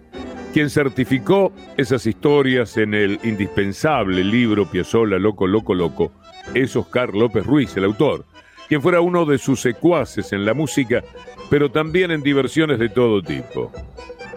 Quien 0.58 0.72
certificó 0.72 1.54
esas 1.78 2.08
historias 2.08 2.78
en 2.78 2.96
el 2.96 3.20
indispensable 3.22 4.24
libro 4.24 4.66
Piazzolla 4.68 5.20
Loco, 5.20 5.46
Loco, 5.46 5.76
Loco 5.76 6.14
es 6.56 6.76
Oscar 6.76 7.14
López 7.14 7.46
Ruiz, 7.46 7.78
el 7.78 7.84
autor, 7.84 8.26
quien 8.68 8.82
fuera 8.82 9.00
uno 9.02 9.24
de 9.26 9.38
sus 9.38 9.62
secuaces 9.62 10.34
en 10.34 10.46
la 10.46 10.56
música, 10.56 11.04
pero 11.52 11.70
también 11.70 12.10
en 12.10 12.24
diversiones 12.24 12.80
de 12.80 12.90
todo 12.90 13.22
tipo. 13.22 13.72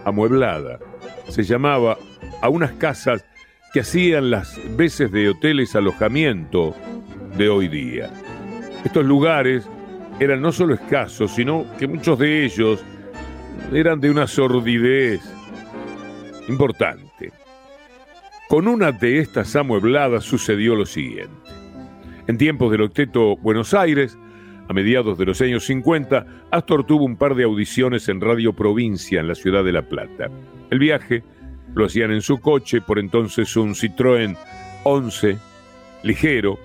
Amueblada, 0.05 0.77
se 1.27 1.41
llamaba 1.41 1.97
a 2.39 2.49
unas 2.49 2.73
casas 2.73 3.25
que 3.73 3.79
hacían 3.79 4.29
las 4.29 4.59
veces 4.77 5.11
de 5.11 5.29
hoteles 5.29 5.75
alojamiento 5.75 6.75
de 7.35 7.49
hoy 7.49 7.67
día. 7.67 8.11
Estos 8.85 9.07
lugares 9.07 9.67
eran 10.19 10.39
no 10.39 10.51
solo 10.51 10.75
escasos, 10.75 11.31
sino 11.31 11.65
que 11.79 11.87
muchos 11.87 12.19
de 12.19 12.45
ellos 12.45 12.85
eran 13.73 13.99
de 13.99 14.11
una 14.11 14.27
sordidez 14.27 15.40
importante. 16.51 17.31
Con 18.49 18.67
una 18.67 18.91
de 18.91 19.19
estas 19.19 19.55
amuebladas 19.55 20.23
sucedió 20.25 20.75
lo 20.75 20.85
siguiente. 20.85 21.31
En 22.27 22.37
tiempos 22.37 22.71
del 22.71 22.81
octeto 22.81 23.37
Buenos 23.37 23.73
Aires, 23.73 24.17
a 24.67 24.73
mediados 24.73 25.17
de 25.17 25.25
los 25.25 25.41
años 25.41 25.65
50, 25.65 26.25
Astor 26.51 26.85
tuvo 26.85 27.05
un 27.05 27.15
par 27.15 27.35
de 27.35 27.43
audiciones 27.43 28.07
en 28.09 28.21
Radio 28.21 28.53
Provincia 28.53 29.19
en 29.19 29.27
la 29.27 29.35
ciudad 29.35 29.63
de 29.63 29.71
La 29.71 29.81
Plata. 29.81 30.29
El 30.69 30.79
viaje 30.79 31.23
lo 31.73 31.85
hacían 31.85 32.11
en 32.11 32.21
su 32.21 32.39
coche, 32.39 32.81
por 32.81 32.99
entonces 32.99 33.55
un 33.55 33.73
Citroën 33.73 34.37
11, 34.83 35.37
ligero, 36.03 36.59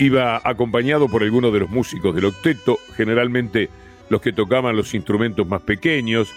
Iba 0.00 0.40
acompañado 0.44 1.08
por 1.08 1.24
algunos 1.24 1.52
de 1.52 1.58
los 1.58 1.70
músicos 1.70 2.14
del 2.14 2.26
octeto, 2.26 2.78
generalmente 2.96 3.68
los 4.10 4.20
que 4.20 4.32
tocaban 4.32 4.76
los 4.76 4.94
instrumentos 4.94 5.46
más 5.48 5.62
pequeños, 5.62 6.32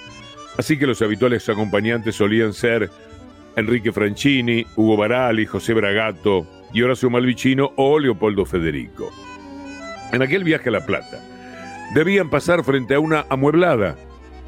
así 0.61 0.77
que 0.77 0.85
los 0.85 1.01
habituales 1.01 1.49
acompañantes 1.49 2.15
solían 2.15 2.53
ser 2.53 2.91
Enrique 3.55 3.91
Franchini, 3.91 4.63
Hugo 4.75 4.95
Barali, 4.95 5.47
José 5.47 5.73
Bragato 5.73 6.45
y 6.71 6.83
Horacio 6.83 7.09
Malvicino 7.09 7.73
o 7.77 7.97
Leopoldo 7.97 8.45
Federico. 8.45 9.11
En 10.11 10.21
aquel 10.21 10.43
viaje 10.43 10.69
a 10.69 10.73
La 10.73 10.85
Plata, 10.85 11.19
debían 11.95 12.29
pasar 12.29 12.63
frente 12.63 12.93
a 12.93 12.99
una 12.99 13.25
amueblada 13.29 13.95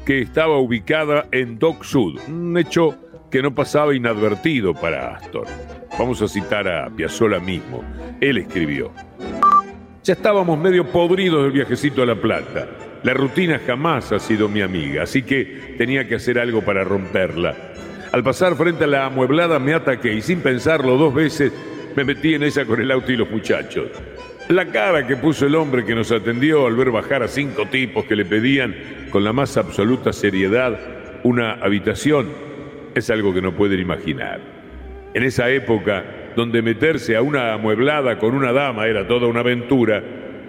que 0.06 0.20
estaba 0.20 0.56
ubicada 0.58 1.26
en 1.32 1.58
Dock 1.58 1.82
Sud, 1.82 2.20
un 2.28 2.56
hecho 2.58 2.96
que 3.32 3.42
no 3.42 3.52
pasaba 3.52 3.92
inadvertido 3.92 4.72
para 4.72 5.16
Astor. 5.16 5.48
Vamos 5.98 6.22
a 6.22 6.28
citar 6.28 6.68
a 6.68 6.88
Piazzolla 6.90 7.40
mismo. 7.40 7.82
Él 8.20 8.38
escribió: 8.38 8.92
Ya 10.04 10.12
estábamos 10.12 10.56
medio 10.56 10.86
podridos 10.86 11.42
del 11.42 11.50
viajecito 11.50 12.04
a 12.04 12.06
La 12.06 12.14
Plata. 12.14 12.68
La 13.04 13.12
rutina 13.12 13.60
jamás 13.66 14.12
ha 14.12 14.18
sido 14.18 14.48
mi 14.48 14.62
amiga, 14.62 15.02
así 15.02 15.22
que 15.22 15.74
tenía 15.76 16.08
que 16.08 16.14
hacer 16.14 16.38
algo 16.38 16.62
para 16.62 16.84
romperla. 16.84 17.54
Al 18.12 18.22
pasar 18.22 18.56
frente 18.56 18.84
a 18.84 18.86
la 18.86 19.04
amueblada 19.04 19.58
me 19.58 19.74
ataqué 19.74 20.14
y 20.14 20.22
sin 20.22 20.40
pensarlo 20.40 20.96
dos 20.96 21.12
veces 21.12 21.52
me 21.94 22.04
metí 22.04 22.32
en 22.32 22.44
ella 22.44 22.64
con 22.64 22.80
el 22.80 22.90
auto 22.90 23.12
y 23.12 23.16
los 23.16 23.30
muchachos. 23.30 23.88
La 24.48 24.64
cara 24.66 25.06
que 25.06 25.16
puso 25.16 25.46
el 25.46 25.54
hombre 25.54 25.84
que 25.84 25.94
nos 25.94 26.12
atendió 26.12 26.66
al 26.66 26.76
ver 26.76 26.90
bajar 26.90 27.22
a 27.22 27.28
cinco 27.28 27.66
tipos 27.66 28.06
que 28.06 28.16
le 28.16 28.24
pedían 28.24 28.74
con 29.10 29.22
la 29.22 29.34
más 29.34 29.58
absoluta 29.58 30.10
seriedad 30.14 30.78
una 31.24 31.52
habitación 31.52 32.28
es 32.94 33.10
algo 33.10 33.34
que 33.34 33.42
no 33.42 33.54
pueden 33.54 33.80
imaginar. 33.80 34.40
En 35.12 35.24
esa 35.24 35.50
época, 35.50 36.32
donde 36.36 36.62
meterse 36.62 37.16
a 37.16 37.22
una 37.22 37.52
amueblada 37.52 38.18
con 38.18 38.34
una 38.34 38.52
dama 38.52 38.86
era 38.86 39.06
toda 39.06 39.26
una 39.26 39.40
aventura, 39.40 40.02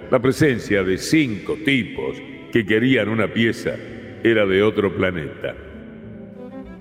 la 0.10 0.20
presencia 0.20 0.84
de 0.84 0.98
cinco 0.98 1.58
tipos 1.66 2.16
que 2.56 2.66
querían 2.66 3.10
una 3.10 3.28
pieza 3.28 3.76
era 4.24 4.46
de 4.46 4.64
otro 4.64 4.90
planeta. 4.96 5.54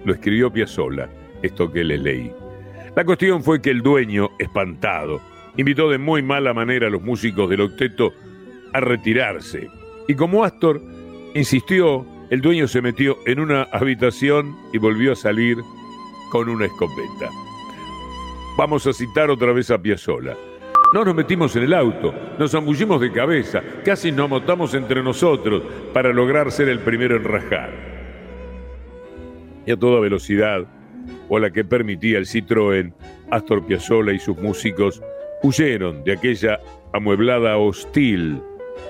Lo 0.05 0.13
escribió 0.13 0.53
Piazzolla, 0.53 1.11
esto 1.43 1.73
que 1.73 1.83
le 1.83 1.99
leí. 1.99 2.31
La 2.95 3.05
cuestión 3.05 3.43
fue 3.43 3.61
que 3.61 3.71
el 3.71 3.83
dueño, 3.83 4.31
espantado, 4.39 5.21
invitó 5.57 5.91
de 5.91 5.99
muy 5.99 6.23
mala 6.23 6.55
manera 6.55 6.87
a 6.87 6.91
los 6.91 7.03
músicos 7.03 7.51
del 7.51 7.63
octeto 7.63 8.15
a 8.73 8.79
retirarse. 8.79 9.69
Y 10.07 10.15
como 10.15 10.45
Astor 10.45 10.81
insistió 11.35 12.07
el 12.31 12.41
dueño 12.41 12.69
se 12.69 12.81
metió 12.81 13.19
en 13.27 13.41
una 13.41 13.65
habitación 13.65 14.57
y 14.73 14.79
volvió 14.79 15.11
a 15.11 15.17
salir 15.17 15.59
con 16.31 16.49
una 16.49 16.67
escopeta. 16.67 17.31
Vamos 18.57 18.87
a 18.87 18.93
citar 18.93 19.29
otra 19.29 19.53
vez 19.53 19.73
a 19.73 19.83
Piazzolla. 19.83 20.37
No 20.95 21.05
nos 21.05 21.17
metimos 21.17 21.57
en 21.57 21.65
el 21.65 21.75
auto, 21.75 22.15
nos 22.39 22.53
zambullimos 22.53 23.01
de 23.01 23.11
cabeza, 23.11 23.61
casi 23.85 24.13
nos 24.13 24.31
montamos 24.31 24.75
entre 24.75 25.03
nosotros 25.03 25.61
para 25.93 26.13
lograr 26.13 26.53
ser 26.53 26.69
el 26.69 26.79
primero 26.79 27.17
en 27.17 27.25
rajar. 27.25 27.71
Y 29.67 29.73
a 29.73 29.77
toda 29.77 29.99
velocidad, 29.99 30.65
o 31.29 31.41
la 31.41 31.51
que 31.51 31.65
permitía 31.65 32.19
el 32.19 32.27
Citroën, 32.27 32.95
Astor 33.29 33.67
Piazzolla 33.67 34.13
y 34.13 34.21
sus 34.21 34.39
músicos 34.39 35.03
huyeron 35.43 36.05
de 36.05 36.13
aquella 36.13 36.61
amueblada 36.93 37.57
hostil 37.57 38.41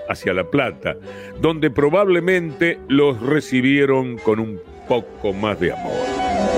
hacia 0.07 0.35
La 0.35 0.45
Plata, 0.45 0.97
donde 1.41 1.71
probablemente 1.71 2.79
los 2.87 3.19
recibieron 3.23 4.19
con 4.19 4.41
un 4.41 4.61
poco 4.87 5.33
más 5.33 5.59
de 5.59 5.73
amor. 5.73 6.54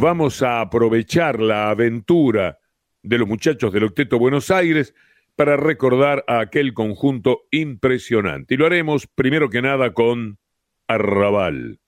Vamos 0.00 0.42
a 0.42 0.62
aprovechar 0.62 1.40
la 1.40 1.68
aventura 1.68 2.58
de 3.02 3.18
los 3.18 3.28
muchachos 3.28 3.70
del 3.70 3.84
Octeto 3.84 4.18
Buenos 4.18 4.50
Aires 4.50 4.94
para 5.36 5.58
recordar 5.58 6.24
a 6.26 6.40
aquel 6.40 6.72
conjunto 6.72 7.42
impresionante. 7.50 8.54
Y 8.54 8.56
lo 8.56 8.64
haremos 8.64 9.06
primero 9.06 9.50
que 9.50 9.60
nada 9.60 9.92
con 9.92 10.38
Arrabal. 10.88 11.80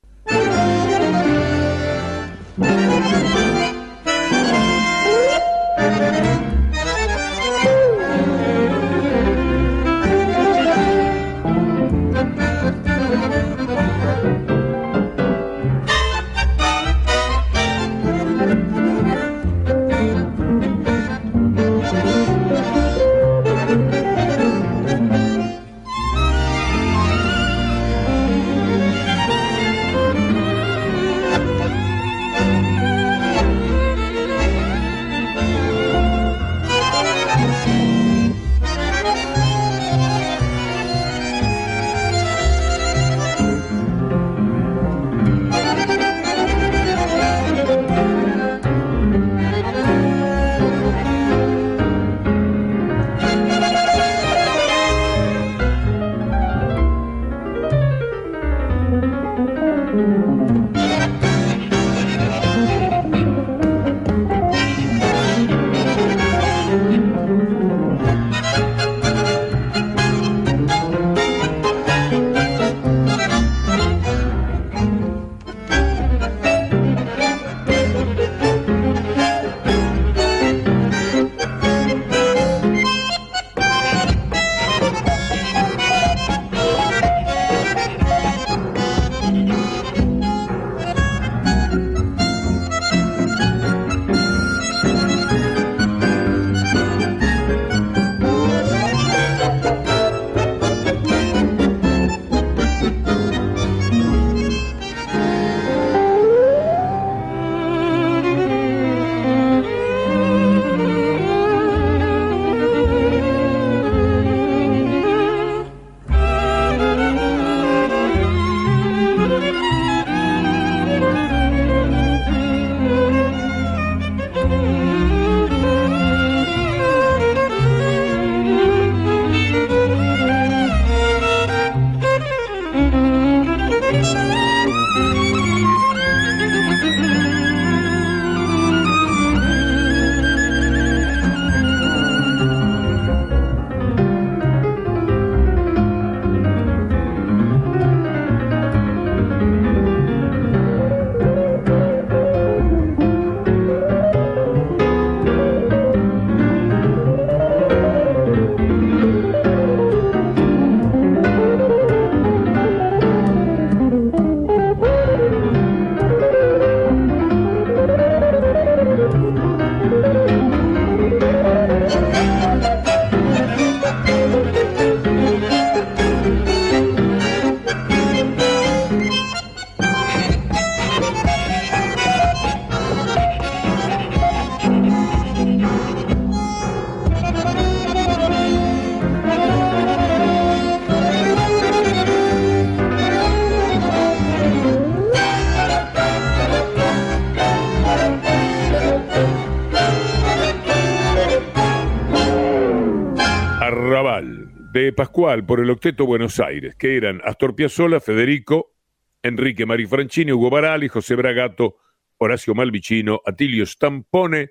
Por 205.41 205.61
el 205.61 205.71
Octeto 205.71 206.05
Buenos 206.05 206.39
Aires, 206.41 206.75
que 206.75 206.97
eran 206.97 207.21
Astor 207.25 207.55
Piazzolla, 207.57 208.01
Federico, 208.01 208.75
Enrique 209.23 209.65
Marifrancini, 209.65 210.33
Hugo 210.33 210.51
Barali, 210.51 210.89
José 210.89 211.15
Bragato, 211.15 211.77
Horacio 212.19 212.55
Malvicino, 212.55 213.21
Atilio 213.25 213.65
Stampone 213.65 214.51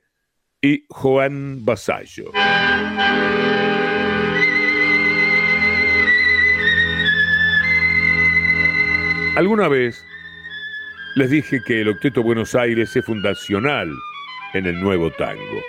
y 0.60 0.86
Juan 0.89 1.63
Basallo. 1.63 2.32
Alguna 9.36 9.67
vez 9.67 10.04
les 11.15 11.30
dije 11.30 11.62
que 11.65 11.82
el 11.82 11.89
Octeto 11.89 12.24
Buenos 12.24 12.56
Aires 12.56 12.96
es 12.96 13.06
fundacional 13.06 13.89
en 14.54 14.65
el 14.65 14.80
nuevo 14.82 15.12
tango. 15.12 15.62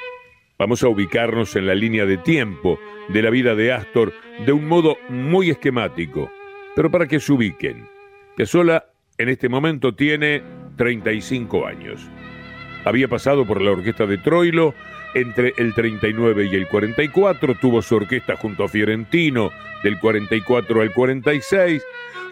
Vamos 0.62 0.84
a 0.84 0.88
ubicarnos 0.88 1.56
en 1.56 1.66
la 1.66 1.74
línea 1.74 2.06
de 2.06 2.18
tiempo 2.18 2.78
de 3.08 3.20
la 3.20 3.30
vida 3.30 3.56
de 3.56 3.72
Astor 3.72 4.12
de 4.46 4.52
un 4.52 4.68
modo 4.68 4.96
muy 5.08 5.50
esquemático, 5.50 6.30
pero 6.76 6.88
para 6.88 7.08
que 7.08 7.18
se 7.18 7.32
ubiquen. 7.32 7.88
Piazzolla 8.36 8.84
en 9.18 9.28
este 9.28 9.48
momento 9.48 9.92
tiene 9.96 10.40
35 10.76 11.66
años. 11.66 12.08
Había 12.84 13.08
pasado 13.08 13.44
por 13.44 13.60
la 13.60 13.72
orquesta 13.72 14.06
de 14.06 14.18
Troilo 14.18 14.72
entre 15.16 15.52
el 15.56 15.74
39 15.74 16.48
y 16.52 16.54
el 16.54 16.68
44, 16.68 17.56
tuvo 17.56 17.82
su 17.82 17.96
orquesta 17.96 18.36
junto 18.36 18.62
a 18.62 18.68
Fiorentino 18.68 19.50
del 19.82 19.98
44 19.98 20.80
al 20.80 20.92
46, 20.92 21.82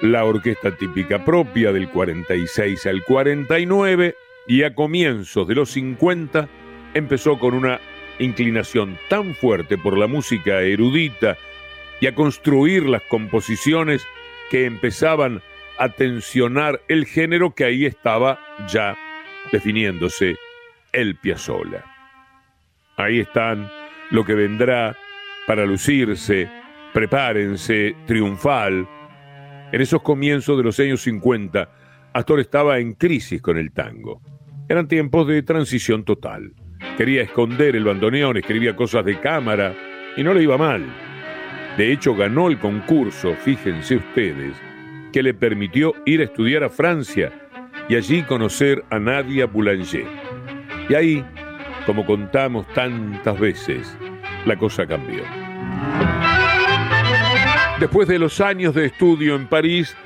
la 0.02 0.24
orquesta 0.24 0.70
típica 0.76 1.24
propia 1.24 1.72
del 1.72 1.88
46 1.88 2.86
al 2.86 3.02
49 3.02 4.14
y 4.46 4.62
a 4.62 4.72
comienzos 4.72 5.48
de 5.48 5.56
los 5.56 5.72
50 5.72 6.48
empezó 6.94 7.36
con 7.36 7.54
una 7.54 7.80
inclinación 8.20 8.98
tan 9.08 9.34
fuerte 9.34 9.76
por 9.76 9.98
la 9.98 10.06
música 10.06 10.60
erudita 10.60 11.36
y 12.00 12.06
a 12.06 12.14
construir 12.14 12.84
las 12.84 13.02
composiciones 13.02 14.06
que 14.50 14.66
empezaban 14.66 15.42
a 15.78 15.88
tensionar 15.88 16.80
el 16.88 17.06
género 17.06 17.54
que 17.54 17.64
ahí 17.64 17.86
estaba 17.86 18.38
ya 18.68 18.96
definiéndose 19.50 20.36
el 20.92 21.16
Piazzolla. 21.16 21.84
Ahí 22.96 23.20
están 23.20 23.70
lo 24.10 24.24
que 24.24 24.34
vendrá 24.34 24.96
para 25.46 25.64
lucirse, 25.64 26.50
prepárense, 26.92 27.96
triunfal. 28.06 28.86
En 29.72 29.80
esos 29.80 30.02
comienzos 30.02 30.56
de 30.58 30.64
los 30.64 30.78
años 30.80 31.00
50, 31.02 31.70
Astor 32.12 32.40
estaba 32.40 32.78
en 32.78 32.94
crisis 32.94 33.40
con 33.40 33.56
el 33.56 33.72
tango. 33.72 34.20
Eran 34.68 34.88
tiempos 34.88 35.26
de 35.28 35.42
transición 35.42 36.04
total. 36.04 36.52
Quería 36.96 37.22
esconder 37.22 37.76
el 37.76 37.84
bandoneón, 37.84 38.36
escribía 38.36 38.76
cosas 38.76 39.04
de 39.04 39.18
cámara 39.18 39.74
y 40.16 40.22
no 40.22 40.34
le 40.34 40.42
iba 40.42 40.58
mal. 40.58 40.84
De 41.76 41.92
hecho, 41.92 42.14
ganó 42.14 42.48
el 42.48 42.58
concurso, 42.58 43.34
fíjense 43.44 43.96
ustedes, 43.96 44.54
que 45.12 45.22
le 45.22 45.34
permitió 45.34 45.94
ir 46.04 46.20
a 46.20 46.24
estudiar 46.24 46.64
a 46.64 46.68
Francia 46.68 47.32
y 47.88 47.96
allí 47.96 48.22
conocer 48.22 48.84
a 48.90 48.98
Nadia 48.98 49.46
Boulanger. 49.46 50.06
Y 50.88 50.94
ahí, 50.94 51.24
como 51.86 52.04
contamos 52.04 52.66
tantas 52.74 53.38
veces, 53.38 53.96
la 54.44 54.56
cosa 54.56 54.86
cambió. 54.86 55.22
Después 57.78 58.08
de 58.08 58.18
los 58.18 58.40
años 58.40 58.74
de 58.74 58.86
estudio 58.86 59.36
en 59.36 59.46
París, 59.46 59.96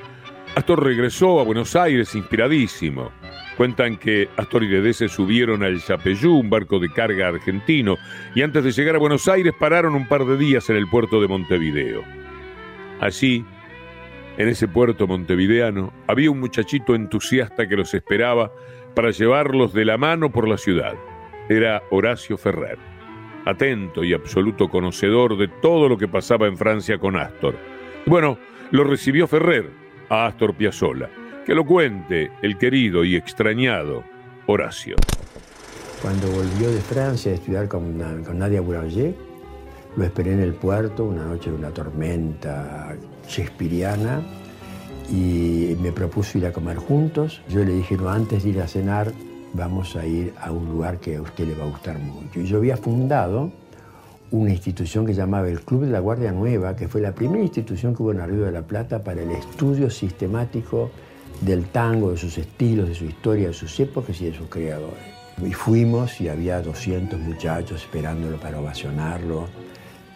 Astor 0.55 0.83
regresó 0.83 1.41
a 1.41 1.43
Buenos 1.43 1.75
Aires 1.75 2.15
inspiradísimo. 2.15 3.11
Cuentan 3.57 3.95
que 3.95 4.27
Astor 4.35 4.63
y 4.63 4.93
se 4.93 5.07
subieron 5.07 5.63
al 5.63 5.81
Chapeyú, 5.81 6.39
un 6.39 6.49
barco 6.49 6.77
de 6.77 6.89
carga 6.89 7.29
argentino, 7.29 7.95
y 8.35 8.41
antes 8.41 8.65
de 8.65 8.71
llegar 8.71 8.95
a 8.95 8.99
Buenos 8.99 9.29
Aires 9.29 9.53
pararon 9.57 9.95
un 9.95 10.07
par 10.07 10.25
de 10.25 10.37
días 10.37 10.69
en 10.69 10.75
el 10.75 10.89
puerto 10.89 11.21
de 11.21 11.29
Montevideo. 11.29 12.03
Allí, 12.99 13.45
en 14.37 14.49
ese 14.49 14.67
puerto 14.67 15.07
montevideano, 15.07 15.93
había 16.07 16.31
un 16.31 16.41
muchachito 16.41 16.95
entusiasta 16.95 17.67
que 17.67 17.77
los 17.77 17.93
esperaba 17.93 18.51
para 18.93 19.11
llevarlos 19.11 19.73
de 19.73 19.85
la 19.85 19.97
mano 19.97 20.29
por 20.29 20.49
la 20.49 20.57
ciudad. 20.57 20.95
Era 21.47 21.81
Horacio 21.91 22.37
Ferrer, 22.37 22.77
atento 23.45 24.03
y 24.03 24.13
absoluto 24.13 24.67
conocedor 24.67 25.37
de 25.37 25.47
todo 25.47 25.87
lo 25.87 25.97
que 25.97 26.09
pasaba 26.09 26.47
en 26.47 26.57
Francia 26.57 26.97
con 26.97 27.15
Astor. 27.15 27.55
Bueno, 28.05 28.37
lo 28.71 28.83
recibió 28.83 29.27
Ferrer 29.27 29.69
a 30.09 30.25
Astor 30.25 30.55
Piazzolla 30.55 31.09
que 31.45 31.53
lo 31.53 31.63
cuente 31.63 32.31
el 32.41 32.57
querido 32.57 33.03
y 33.03 33.15
extrañado 33.15 34.03
Horacio. 34.47 34.95
Cuando 36.01 36.27
volvió 36.31 36.71
de 36.71 36.79
Francia 36.79 37.31
a 37.31 37.35
estudiar 37.35 37.67
con, 37.67 37.97
Nadia 37.97 38.61
Boulanger, 38.61 39.15
lo 39.95 40.03
esperé 40.03 40.33
en 40.33 40.39
el 40.39 40.55
puerto 40.55 41.05
una 41.05 41.23
noche 41.23 41.51
de 41.51 41.55
una 41.55 41.69
tormenta 41.69 42.95
shakespeariana 43.27 44.21
y 45.09 45.77
me 45.81 45.91
propuso 45.91 46.39
ir 46.39 46.47
a 46.47 46.51
comer 46.51 46.77
juntos. 46.77 47.41
Yo 47.47 47.63
le 47.63 47.73
dije, 47.73 47.95
no, 47.95 48.09
antes 48.09 48.43
de 48.43 48.49
ir 48.49 48.61
a 48.61 48.67
cenar, 48.67 49.11
vamos 49.53 49.95
a 49.95 50.05
ir 50.05 50.33
a 50.41 50.51
un 50.51 50.65
lugar 50.65 50.99
que 50.99 51.17
a 51.17 51.21
usted 51.21 51.47
le 51.47 51.53
va 51.53 51.65
a 51.65 51.67
gustar 51.67 51.99
mucho. 51.99 52.39
Y 52.39 52.45
yo 52.45 52.57
había 52.57 52.75
fundado 52.75 53.51
una 54.31 54.49
institución 54.49 55.05
que 55.05 55.13
llamaba 55.13 55.47
el 55.47 55.61
Club 55.61 55.85
de 55.85 55.91
la 55.91 55.99
Guardia 55.99 56.31
Nueva, 56.31 56.75
que 56.75 56.87
fue 56.87 57.01
la 57.01 57.13
primera 57.13 57.43
institución 57.43 57.95
que 57.95 58.01
hubo 58.01 58.11
en 58.11 58.27
Río 58.27 58.45
de 58.45 58.51
la 58.51 58.63
Plata 58.63 59.03
para 59.03 59.21
el 59.21 59.29
estudio 59.29 59.91
sistemático 59.91 60.89
del 61.41 61.65
tango, 61.65 62.11
de 62.11 62.17
sus 62.17 62.37
estilos, 62.37 62.89
de 62.89 62.95
su 62.95 63.05
historia, 63.05 63.47
de 63.47 63.53
sus 63.53 63.79
épocas 63.79 64.19
y 64.21 64.25
de 64.25 64.33
sus 64.33 64.47
creadores. 64.47 65.15
Y 65.43 65.51
fuimos 65.51 66.21
y 66.21 66.29
había 66.29 66.61
200 66.61 67.19
muchachos 67.19 67.81
esperándolo 67.81 68.37
para 68.37 68.59
ovacionarlo. 68.59 69.47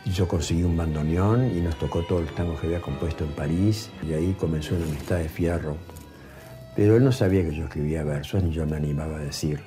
Yo 0.05 0.27
conseguí 0.27 0.63
un 0.63 0.77
bandoneón 0.77 1.55
y 1.55 1.61
nos 1.61 1.77
tocó 1.77 2.01
todos 2.03 2.23
los 2.23 2.35
tangos 2.35 2.59
que 2.59 2.67
había 2.67 2.81
compuesto 2.81 3.25
en 3.25 3.31
París 3.31 3.91
y 4.07 4.13
ahí 4.13 4.35
comenzó 4.39 4.75
una 4.75 4.85
amistad 4.85 5.17
de 5.17 5.29
fierro. 5.29 5.75
Pero 6.75 6.95
él 6.95 7.03
no 7.03 7.11
sabía 7.11 7.43
que 7.43 7.53
yo 7.53 7.65
escribía 7.65 8.03
versos 8.03 8.41
ni 8.43 8.51
yo 8.51 8.65
me 8.65 8.77
animaba 8.77 9.17
a 9.17 9.19
decir. 9.19 9.59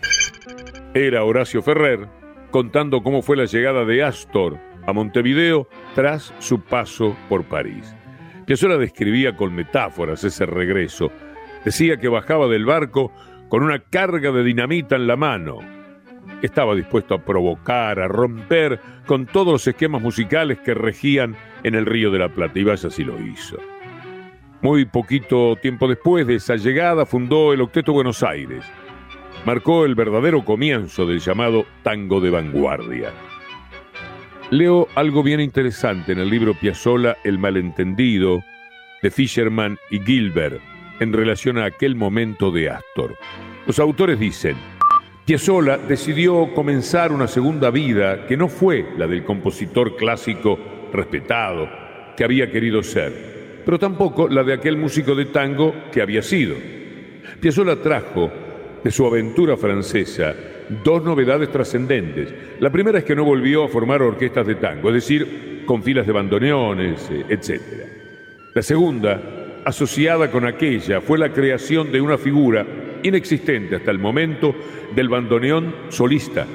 Era 0.94 1.24
Horacio 1.24 1.62
Ferrer 1.62 2.08
contando 2.50 3.02
cómo 3.02 3.22
fue 3.22 3.36
la 3.36 3.44
llegada 3.44 3.84
de 3.84 4.02
Astor 4.02 4.58
a 4.86 4.92
Montevideo 4.92 5.68
tras 5.94 6.32
su 6.38 6.60
paso 6.60 7.16
por 7.28 7.44
París. 7.44 7.94
Piazzolla 8.46 8.76
describía 8.76 9.36
con 9.36 9.54
metáforas 9.54 10.24
ese 10.24 10.46
regreso 10.46 11.10
Decía 11.64 11.96
que 11.96 12.08
bajaba 12.08 12.48
del 12.48 12.64
barco 12.64 13.12
con 13.48 13.62
una 13.62 13.78
carga 13.78 14.32
de 14.32 14.42
dinamita 14.42 14.96
en 14.96 15.06
la 15.06 15.16
mano. 15.16 15.58
Estaba 16.40 16.74
dispuesto 16.74 17.14
a 17.14 17.22
provocar, 17.22 18.00
a 18.00 18.08
romper 18.08 18.80
con 19.06 19.26
todos 19.26 19.52
los 19.52 19.66
esquemas 19.66 20.02
musicales 20.02 20.58
que 20.60 20.74
regían 20.74 21.36
en 21.62 21.74
el 21.74 21.86
Río 21.86 22.10
de 22.10 22.18
la 22.18 22.28
Plata, 22.30 22.58
y 22.58 22.64
vaya 22.64 22.90
si 22.90 23.04
lo 23.04 23.20
hizo. 23.20 23.58
Muy 24.62 24.84
poquito 24.86 25.56
tiempo 25.56 25.86
después 25.86 26.26
de 26.26 26.36
esa 26.36 26.56
llegada 26.56 27.04
fundó 27.04 27.52
el 27.52 27.60
Octeto 27.60 27.92
Buenos 27.92 28.22
Aires. 28.22 28.64
Marcó 29.44 29.84
el 29.84 29.94
verdadero 29.94 30.44
comienzo 30.44 31.04
del 31.04 31.20
llamado 31.20 31.66
tango 31.82 32.20
de 32.20 32.30
vanguardia. 32.30 33.10
Leo 34.50 34.88
algo 34.94 35.22
bien 35.22 35.40
interesante 35.40 36.12
en 36.12 36.18
el 36.18 36.30
libro 36.30 36.54
Piazzolla 36.54 37.16
El 37.24 37.38
malentendido 37.38 38.42
de 39.02 39.10
Fisherman 39.10 39.78
y 39.90 40.00
Gilbert 40.00 40.71
en 41.02 41.12
relación 41.12 41.58
a 41.58 41.66
aquel 41.66 41.96
momento 41.96 42.50
de 42.50 42.70
Astor. 42.70 43.16
Los 43.66 43.78
autores 43.78 44.18
dicen, 44.18 44.56
Piazzolla 45.24 45.78
decidió 45.78 46.52
comenzar 46.54 47.12
una 47.12 47.28
segunda 47.28 47.70
vida 47.70 48.26
que 48.26 48.36
no 48.36 48.48
fue 48.48 48.86
la 48.96 49.06
del 49.06 49.24
compositor 49.24 49.96
clásico 49.96 50.58
respetado 50.92 51.68
que 52.16 52.24
había 52.24 52.50
querido 52.50 52.82
ser, 52.82 53.62
pero 53.64 53.78
tampoco 53.78 54.28
la 54.28 54.42
de 54.42 54.54
aquel 54.54 54.76
músico 54.76 55.14
de 55.14 55.26
tango 55.26 55.74
que 55.92 56.02
había 56.02 56.22
sido. 56.22 56.56
Piazzolla 57.40 57.76
trajo 57.76 58.30
de 58.82 58.90
su 58.90 59.06
aventura 59.06 59.56
francesa 59.56 60.34
dos 60.84 61.04
novedades 61.04 61.50
trascendentes. 61.50 62.32
La 62.60 62.70
primera 62.70 62.98
es 62.98 63.04
que 63.04 63.16
no 63.16 63.24
volvió 63.24 63.64
a 63.64 63.68
formar 63.68 64.02
orquestas 64.02 64.46
de 64.46 64.54
tango, 64.56 64.88
es 64.88 64.94
decir, 64.94 65.62
con 65.66 65.82
filas 65.82 66.06
de 66.06 66.12
bandoneones, 66.12 67.10
eh, 67.10 67.24
etc. 67.28 67.60
La 68.54 68.62
segunda 68.62 69.41
asociada 69.64 70.30
con 70.30 70.46
aquella 70.46 71.00
fue 71.00 71.18
la 71.18 71.32
creación 71.32 71.92
de 71.92 72.00
una 72.00 72.18
figura 72.18 72.66
inexistente 73.02 73.76
hasta 73.76 73.90
el 73.90 73.98
momento 73.98 74.54
del 74.94 75.08
bandoneón 75.08 75.74
solista, 75.88 76.46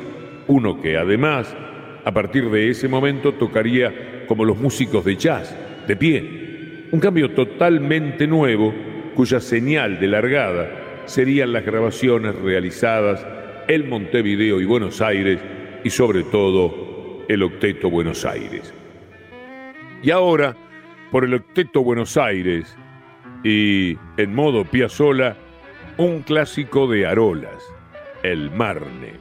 uno 0.47 0.82
que 0.82 0.97
además, 0.97 1.55
a 2.03 2.12
partir 2.14 2.49
de 2.49 2.70
ese 2.70 2.88
momento, 2.88 3.34
tocaría 3.34 4.26
como 4.28 4.45
los 4.45 4.58
músicos 4.58 5.03
de 5.05 5.16
jazz, 5.16 5.55
de 5.88 5.95
pie. 5.95 6.88
Un 6.91 6.99
cambio 6.99 7.32
totalmente 7.32 8.28
nuevo, 8.28 8.74
cuya 9.16 9.39
señal 9.39 9.99
de 9.99 10.08
largada 10.08 10.70
serían 11.05 11.53
las 11.53 11.66
grabaciones 11.66 12.36
realizadas 12.36 13.26
en 13.68 13.89
Montevideo 13.89 14.62
y 14.62 14.66
Buenos 14.66 15.01
Aires 15.01 15.39
y 15.84 15.89
sobre 15.89 16.24
todo 16.24 17.26
el 17.28 17.43
Octeto 17.43 17.89
Buenos 17.89 18.26
Aires. 18.26 18.74
Y 20.01 20.12
ahora, 20.12 20.55
por 21.12 21.26
el 21.26 21.34
Octeto 21.34 21.84
Buenos 21.84 22.16
Aires, 22.18 22.78
y 23.44 23.98
en 24.18 24.36
modo 24.36 24.66
Piazzola, 24.66 25.36
un 25.98 26.22
clásico 26.22 26.88
de 26.88 27.06
Arolas, 27.06 27.64
El 28.24 28.52
Marne. 28.52 29.14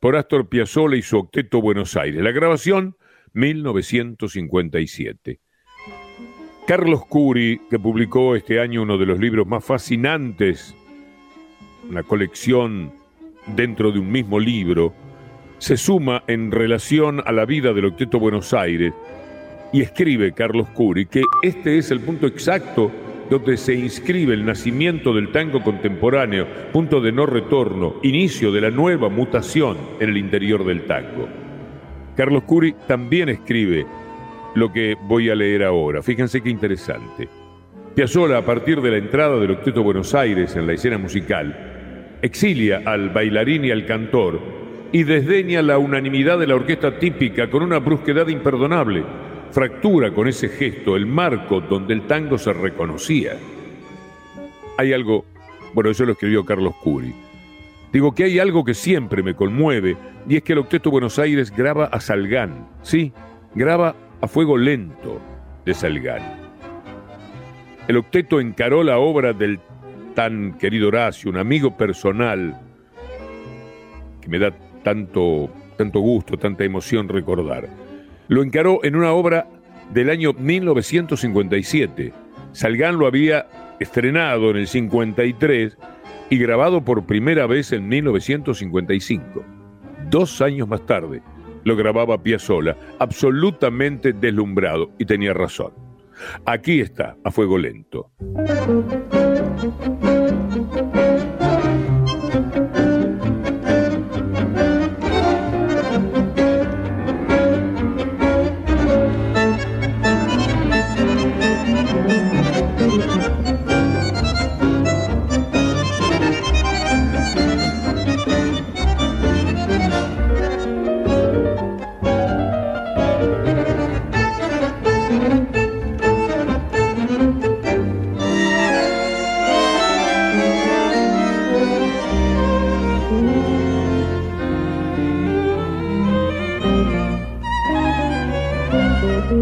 Por 0.00 0.16
Astor 0.16 0.48
Piazzolla 0.48 0.96
y 0.96 1.02
su 1.02 1.18
octeto 1.18 1.60
Buenos 1.60 1.96
Aires. 1.96 2.22
La 2.22 2.32
grabación 2.32 2.96
1957. 3.32 5.40
Carlos 6.66 7.06
Curi, 7.06 7.60
que 7.70 7.78
publicó 7.78 8.34
este 8.34 8.60
año 8.60 8.82
uno 8.82 8.98
de 8.98 9.06
los 9.06 9.18
libros 9.18 9.46
más 9.46 9.64
fascinantes, 9.64 10.74
una 11.88 12.02
colección 12.02 12.92
dentro 13.54 13.92
de 13.92 14.00
un 14.00 14.10
mismo 14.10 14.40
libro, 14.40 14.92
se 15.58 15.76
suma 15.76 16.24
en 16.26 16.50
relación 16.50 17.22
a 17.24 17.32
la 17.32 17.46
vida 17.46 17.72
del 17.72 17.86
octeto 17.86 18.18
Buenos 18.18 18.52
Aires 18.52 18.92
y 19.72 19.82
escribe 19.82 20.32
Carlos 20.32 20.68
Curi 20.70 21.06
que 21.06 21.22
este 21.42 21.78
es 21.78 21.90
el 21.90 22.00
punto 22.00 22.26
exacto 22.26 22.90
donde 23.30 23.56
se 23.56 23.74
inscribe 23.74 24.34
el 24.34 24.44
nacimiento 24.44 25.12
del 25.12 25.32
tango 25.32 25.62
contemporáneo, 25.62 26.46
punto 26.72 27.00
de 27.00 27.12
no 27.12 27.26
retorno, 27.26 27.96
inicio 28.02 28.52
de 28.52 28.60
la 28.60 28.70
nueva 28.70 29.08
mutación 29.08 29.76
en 30.00 30.10
el 30.10 30.16
interior 30.16 30.64
del 30.64 30.82
tango. 30.82 31.28
Carlos 32.16 32.44
Curi 32.44 32.74
también 32.86 33.28
escribe 33.28 33.86
lo 34.54 34.72
que 34.72 34.96
voy 35.02 35.28
a 35.28 35.34
leer 35.34 35.64
ahora. 35.64 36.02
Fíjense 36.02 36.40
qué 36.40 36.50
interesante. 36.50 37.28
Piazzolla, 37.94 38.38
a 38.38 38.44
partir 38.44 38.80
de 38.80 38.90
la 38.90 38.96
entrada 38.98 39.38
del 39.38 39.52
Octeto 39.52 39.82
Buenos 39.82 40.14
Aires 40.14 40.54
en 40.56 40.66
la 40.66 40.74
escena 40.74 40.98
musical, 40.98 42.18
exilia 42.22 42.82
al 42.84 43.10
bailarín 43.10 43.64
y 43.64 43.70
al 43.70 43.86
cantor 43.86 44.40
y 44.92 45.04
desdeña 45.04 45.62
la 45.62 45.78
unanimidad 45.78 46.38
de 46.38 46.46
la 46.46 46.54
orquesta 46.54 46.98
típica 46.98 47.50
con 47.50 47.62
una 47.62 47.78
brusquedad 47.78 48.28
imperdonable. 48.28 49.04
Fractura 49.56 50.12
con 50.12 50.28
ese 50.28 50.50
gesto 50.50 50.96
el 50.96 51.06
marco 51.06 51.62
donde 51.62 51.94
el 51.94 52.06
tango 52.06 52.36
se 52.36 52.52
reconocía. 52.52 53.38
Hay 54.76 54.92
algo, 54.92 55.24
bueno, 55.72 55.88
eso 55.88 56.04
lo 56.04 56.12
escribió 56.12 56.44
Carlos 56.44 56.74
Curi. 56.84 57.14
Digo 57.90 58.14
que 58.14 58.24
hay 58.24 58.38
algo 58.38 58.66
que 58.66 58.74
siempre 58.74 59.22
me 59.22 59.34
conmueve 59.34 59.96
y 60.28 60.36
es 60.36 60.42
que 60.42 60.52
el 60.52 60.58
Octeto 60.58 60.90
Buenos 60.90 61.18
Aires 61.18 61.50
graba 61.50 61.86
a 61.86 62.00
Salgán, 62.00 62.68
sí, 62.82 63.14
graba 63.54 63.96
a 64.20 64.28
fuego 64.28 64.58
lento 64.58 65.22
de 65.64 65.72
Salgán. 65.72 66.20
El 67.88 67.96
octeto 67.96 68.40
encaró 68.40 68.84
la 68.84 68.98
obra 68.98 69.32
del 69.32 69.58
tan 70.14 70.58
querido 70.58 70.88
Horacio, 70.88 71.30
un 71.30 71.38
amigo 71.38 71.78
personal 71.78 72.60
que 74.20 74.28
me 74.28 74.38
da 74.38 74.54
tanto, 74.82 75.48
tanto 75.78 76.00
gusto, 76.00 76.36
tanta 76.36 76.62
emoción 76.62 77.08
recordar. 77.08 77.85
Lo 78.28 78.42
encaró 78.42 78.80
en 78.84 78.96
una 78.96 79.12
obra 79.12 79.48
del 79.92 80.10
año 80.10 80.32
1957. 80.32 82.12
Salgán 82.52 82.98
lo 82.98 83.06
había 83.06 83.46
estrenado 83.78 84.50
en 84.50 84.56
el 84.56 84.66
53 84.66 85.76
y 86.30 86.38
grabado 86.38 86.84
por 86.84 87.06
primera 87.06 87.46
vez 87.46 87.72
en 87.72 87.88
1955. 87.88 89.44
Dos 90.10 90.40
años 90.40 90.68
más 90.68 90.84
tarde, 90.86 91.22
lo 91.64 91.76
grababa 91.76 92.22
Piazzolla, 92.22 92.76
absolutamente 92.98 94.12
deslumbrado, 94.12 94.90
y 94.98 95.04
tenía 95.04 95.34
razón. 95.34 95.72
Aquí 96.44 96.80
está, 96.80 97.16
a 97.24 97.30
fuego 97.30 97.58
lento. 97.58 98.10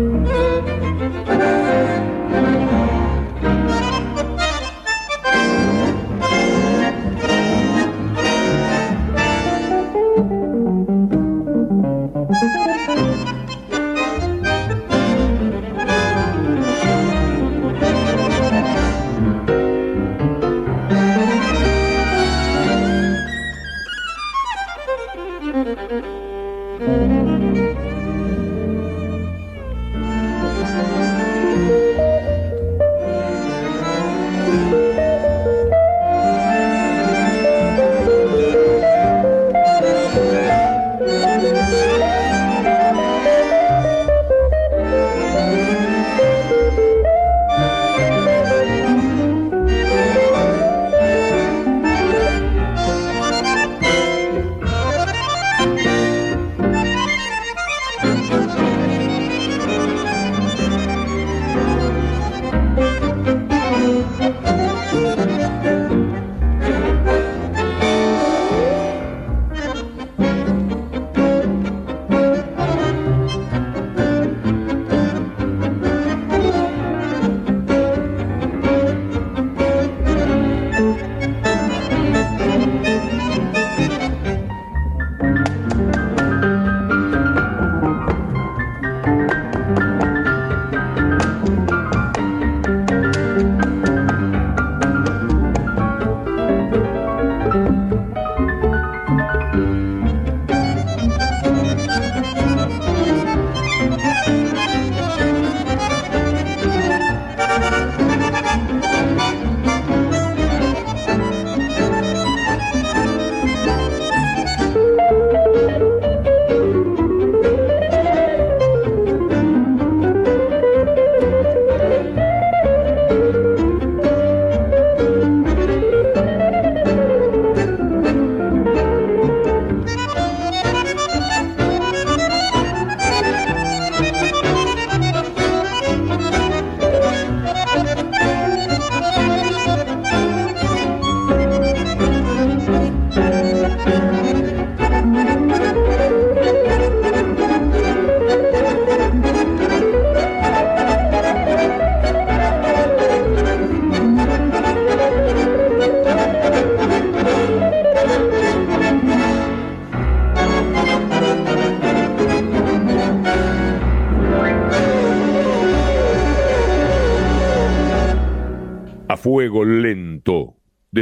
thank 0.05 0.29
you 2.93 3.04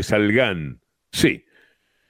de 0.03 0.09
Salgán. 0.09 0.81
Sí, 1.13 1.45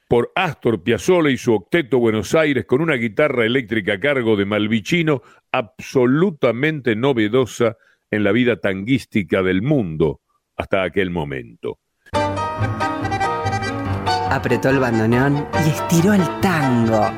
por 0.08 0.32
Astor 0.34 0.82
Piazzolla 0.82 1.30
y 1.30 1.36
su 1.36 1.54
octeto 1.54 1.98
Buenos 1.98 2.34
Aires 2.34 2.64
con 2.66 2.80
una 2.80 2.94
guitarra 2.94 3.44
eléctrica 3.44 3.94
a 3.94 4.00
cargo 4.00 4.36
de 4.36 4.46
Malvicino 4.46 5.22
absolutamente 5.50 6.96
novedosa 6.96 7.76
en 8.10 8.24
la 8.24 8.32
vida 8.32 8.56
tanguística 8.56 9.42
del 9.42 9.62
mundo 9.62 10.20
hasta 10.56 10.82
aquel 10.82 11.10
momento. 11.10 11.78
Apretó 14.30 14.70
el 14.70 14.78
bandoneón 14.78 15.46
y 15.66 15.70
estiró 15.70 16.14
el 16.14 16.22
tango. 16.40 17.10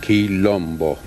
Quilombo. 0.00 0.98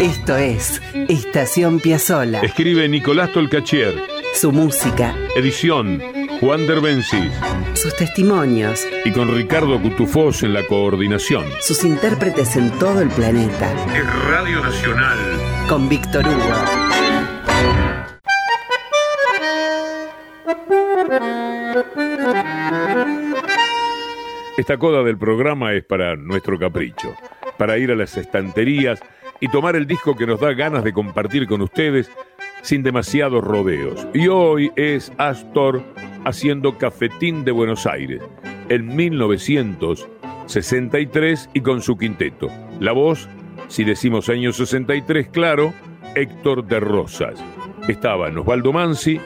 Esto 0.00 0.36
es 0.36 0.80
Estación 1.08 1.80
Piazzola. 1.80 2.40
Escribe 2.40 2.88
Nicolás 2.88 3.32
Tolcachier. 3.32 3.94
Su 4.34 4.52
música. 4.52 5.16
Edición 5.34 6.15
Juan 6.40 6.66
Derbencis. 6.66 7.32
Sus 7.72 7.96
testimonios. 7.96 8.86
Y 9.06 9.12
con 9.12 9.34
Ricardo 9.34 9.80
Cutufós 9.80 10.42
en 10.42 10.52
la 10.52 10.62
coordinación. 10.66 11.44
Sus 11.60 11.82
intérpretes 11.82 12.56
en 12.56 12.70
todo 12.78 13.00
el 13.00 13.08
planeta. 13.08 13.72
Es 13.94 14.24
Radio 14.26 14.60
Nacional. 14.60 15.18
Con 15.66 15.88
Víctor 15.88 16.26
Hugo. 16.26 16.54
Esta 24.58 24.76
coda 24.78 25.02
del 25.02 25.16
programa 25.16 25.72
es 25.72 25.84
para 25.84 26.16
nuestro 26.16 26.58
capricho, 26.58 27.14
para 27.56 27.78
ir 27.78 27.90
a 27.90 27.94
las 27.94 28.16
estanterías 28.16 29.00
y 29.40 29.48
tomar 29.48 29.74
el 29.76 29.86
disco 29.86 30.16
que 30.16 30.26
nos 30.26 30.40
da 30.40 30.52
ganas 30.52 30.84
de 30.84 30.92
compartir 30.92 31.46
con 31.46 31.62
ustedes 31.62 32.10
sin 32.62 32.82
demasiados 32.82 33.44
rodeos. 33.44 34.06
Y 34.12 34.28
hoy 34.28 34.72
es 34.76 35.12
Astor 35.18 35.82
haciendo 36.26 36.76
Cafetín 36.76 37.44
de 37.44 37.52
Buenos 37.52 37.86
Aires, 37.86 38.20
en 38.68 38.96
1963 38.96 41.50
y 41.54 41.60
con 41.60 41.80
su 41.80 41.96
quinteto. 41.96 42.48
La 42.80 42.90
voz, 42.90 43.28
si 43.68 43.84
decimos 43.84 44.28
año 44.28 44.52
63, 44.52 45.28
claro, 45.28 45.72
Héctor 46.16 46.66
de 46.66 46.80
Rosas. 46.80 47.38
Estaban 47.86 48.36
Osvaldo 48.38 48.72
Mansi, 48.72 49.20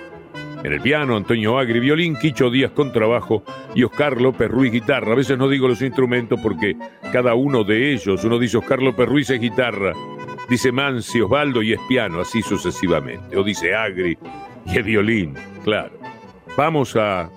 en 0.63 0.75
el 0.75 0.83
piano, 0.83 1.17
Antonio 1.17 1.59
Agri, 1.59 1.81
violín, 1.81 2.17
Quicho 2.17 2.51
Díaz 2.51 2.73
con 2.73 2.93
trabajo 2.93 3.45
y 3.75 3.83
Oscar 3.83 4.21
López 4.21 4.51
Ruiz 4.51 4.71
guitarra. 4.71 5.13
A 5.13 5.17
veces 5.17 5.39
no 5.39 5.49
digo 5.49 5.69
los 5.69 5.81
instrumentos 5.81 6.39
porque 6.43 6.77
cada 7.15 7.33
uno 7.33 7.65
de 7.65 7.95
ellos, 7.95 8.23
uno 8.25 8.39
dice 8.39 8.59
Oscar 8.59 8.83
López 8.83 9.09
Ruiz 9.09 9.31
es 9.31 9.41
guitarra, 9.41 9.95
dice 10.51 10.71
Mansi, 10.71 11.23
Osvaldo 11.23 11.63
y 11.63 11.73
es 11.73 11.81
piano, 11.89 12.21
así 12.21 12.43
sucesivamente. 12.43 13.39
O 13.39 13.43
dice 13.43 13.75
Agri 13.75 14.19
y 14.67 14.79
es 14.79 14.85
violín, 14.85 15.33
claro. 15.65 16.10
Vamos 16.57 16.97
a 16.97 17.31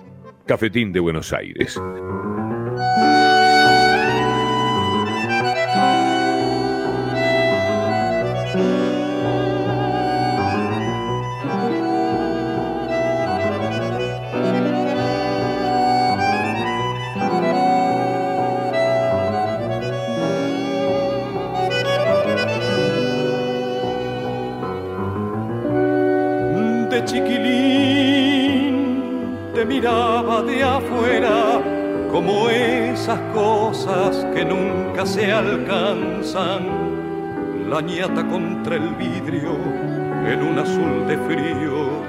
Cafetín 0.46 0.92
de 0.92 1.00
Buenos 1.00 1.32
Aires. 1.32 1.80
Chiquilín 27.06 27.73
te 29.54 29.64
miraba 29.64 30.42
de 30.42 30.64
afuera 30.64 31.62
como 32.10 32.48
esas 32.50 33.20
cosas 33.32 34.26
que 34.34 34.44
nunca 34.44 35.06
se 35.06 35.32
alcanzan. 35.32 36.84
La 37.70 37.80
ñata 37.80 38.26
contra 38.26 38.74
el 38.76 38.94
vidrio 38.96 39.56
en 40.26 40.42
un 40.42 40.58
azul 40.58 41.06
de 41.06 41.16
frío 41.18 42.02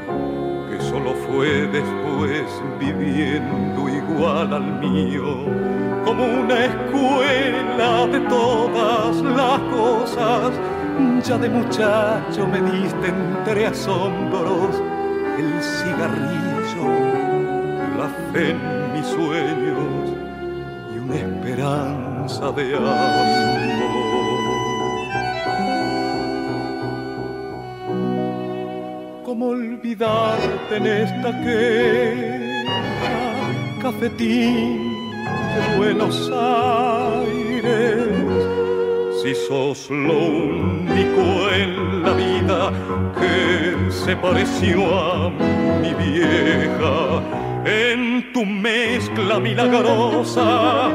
que 0.69 0.81
solo 0.81 1.13
fue 1.27 1.67
después 1.67 2.45
viviendo 2.79 3.89
igual 3.89 4.51
al 4.51 4.79
mío. 4.79 5.45
Como 6.03 6.25
una 6.25 6.65
escuela 6.65 8.07
de 8.07 8.19
todas 8.21 9.21
las 9.21 9.59
cosas, 9.71 10.51
ya 11.23 11.37
de 11.37 11.49
muchacho 11.49 12.47
me 12.47 12.61
diste 12.71 13.07
entre 13.07 13.67
asombros 13.67 14.81
el 15.37 15.61
cigarrillo, 15.61 17.14
fe 18.33 18.51
en 18.51 18.93
mis 18.93 19.05
sueños 19.07 20.13
y 20.93 20.97
una 20.99 21.15
esperanza 21.15 22.51
de 22.51 22.75
amor. 22.75 23.95
¿Cómo 29.23 29.47
olvidarte 29.47 30.77
en 30.77 30.87
esta 30.87 31.41
queja, 31.41 32.71
cafetín 33.81 34.93
de 35.55 35.77
Buenos 35.77 36.31
Aires? 36.31 37.25
Si 39.21 39.33
sos 39.33 39.89
lo 39.89 40.19
único 40.27 41.49
en 41.51 42.03
la 42.03 42.13
vida 42.13 42.71
que 43.19 43.91
se 43.91 44.15
pareció 44.15 44.77
a 45.01 45.29
mi 45.81 45.93
vieja, 45.95 47.44
en 47.65 48.31
tu 48.31 48.45
mezcla 48.45 49.39
milagrosa 49.39 50.91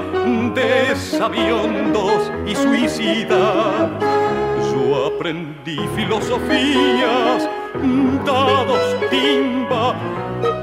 de 0.55 0.95
sabiondos 0.95 2.31
y 2.47 2.55
suicidas, 2.55 3.91
yo 4.73 5.07
aprendí 5.07 5.79
filosofías, 5.97 7.49
dados 8.25 8.97
timba 9.11 9.97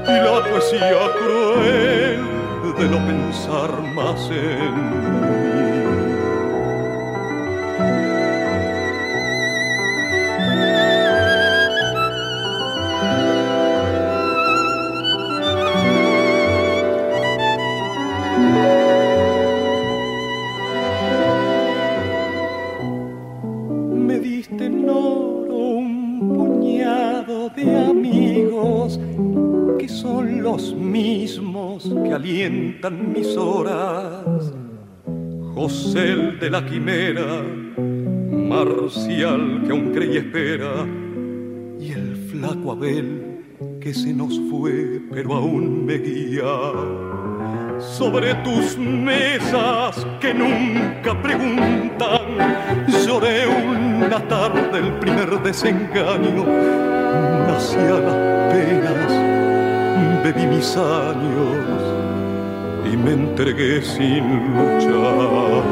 y 0.06 0.12
la 0.12 0.50
poesía 0.50 1.12
cruel 1.18 2.38
de 2.78 2.88
no 2.88 3.06
pensar 3.06 3.70
más 3.94 4.30
en 4.30 5.27
de 27.54 27.86
amigos 27.86 29.00
que 29.78 29.88
son 29.88 30.42
los 30.42 30.74
mismos 30.74 31.90
que 32.04 32.12
alientan 32.12 33.12
mis 33.12 33.36
horas. 33.36 34.52
José 35.54 36.12
el 36.12 36.38
de 36.38 36.50
la 36.50 36.64
quimera, 36.64 37.42
Marcial 38.30 39.62
que 39.64 39.72
aún 39.72 39.92
cree 39.92 40.14
y 40.14 40.16
espera, 40.18 40.86
y 41.80 41.92
el 41.92 42.16
flaco 42.16 42.72
Abel 42.72 43.44
que 43.80 43.92
se 43.92 44.12
nos 44.12 44.38
fue 44.50 45.00
pero 45.10 45.34
aún 45.34 45.84
me 45.84 45.98
guía 45.98 46.72
sobre 47.80 48.34
tus 48.36 48.76
mesas 48.78 50.06
que 50.20 50.34
nunca 50.34 51.20
preguntan. 51.22 52.86
Lloré 53.06 53.46
una 53.46 54.20
tarde 54.28 54.78
el 54.78 54.92
primer 54.98 55.40
desengaño, 55.42 56.44
nací 57.58 57.76
a 57.76 57.98
las 58.06 58.18
penas, 58.52 59.12
bebí 60.22 60.46
mis 60.46 60.76
años 60.76 61.80
y 62.90 62.96
me 62.96 63.12
entregué 63.12 63.82
sin 63.82 64.24
luchar. 64.56 65.64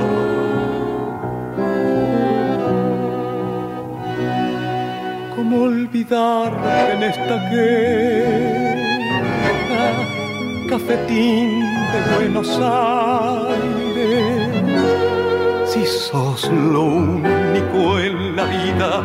¿Cómo 5.36 5.62
olvidarte 5.62 6.92
en 6.94 7.02
esta 7.04 7.36
guerra? 7.50 8.66
cafetín 10.68 11.60
de 11.92 11.98
Buenos 12.16 12.50
Aires. 12.60 13.76
Si 15.64 15.82
sos 15.86 16.50
lo 16.50 16.82
único 16.82 18.00
en 18.00 18.34
la 18.34 18.44
vida 18.44 19.04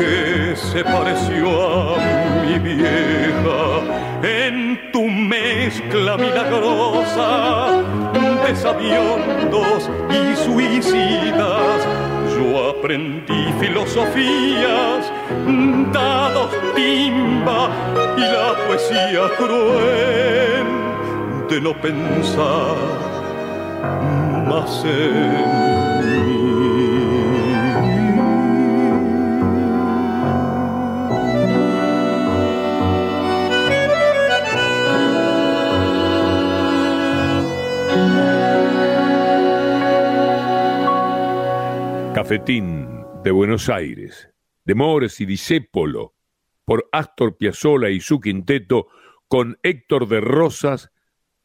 que 0.00 0.56
se 0.56 0.82
pareció 0.82 1.94
a 1.94 2.44
mi 2.46 2.58
vieja, 2.58 3.62
en 4.22 4.90
tu 4.92 5.02
mezcla 5.02 6.16
milagrosa 6.16 7.82
de 8.46 8.56
sabiondos 8.56 9.90
y 10.08 10.36
suicidas, 10.36 11.86
yo 12.34 12.70
aprendí 12.70 13.52
filosofías, 13.60 15.12
dados 15.92 16.50
timba 16.74 17.68
y 18.16 18.20
la 18.20 18.54
poesía 18.66 19.28
cruel 19.36 20.66
de 21.50 21.60
no 21.60 21.74
pensar 21.74 22.76
más 24.48 24.82
en 24.84 25.69
De 42.30 43.32
Buenos 43.32 43.68
Aires, 43.68 44.30
de 44.64 44.76
Mores 44.76 45.20
y 45.20 45.26
Disépolo, 45.26 46.14
por 46.64 46.88
Astor 46.92 47.36
Piazzolla 47.36 47.90
y 47.90 47.98
su 47.98 48.20
quinteto, 48.20 48.86
con 49.26 49.58
Héctor 49.64 50.06
de 50.06 50.20
Rosas 50.20 50.92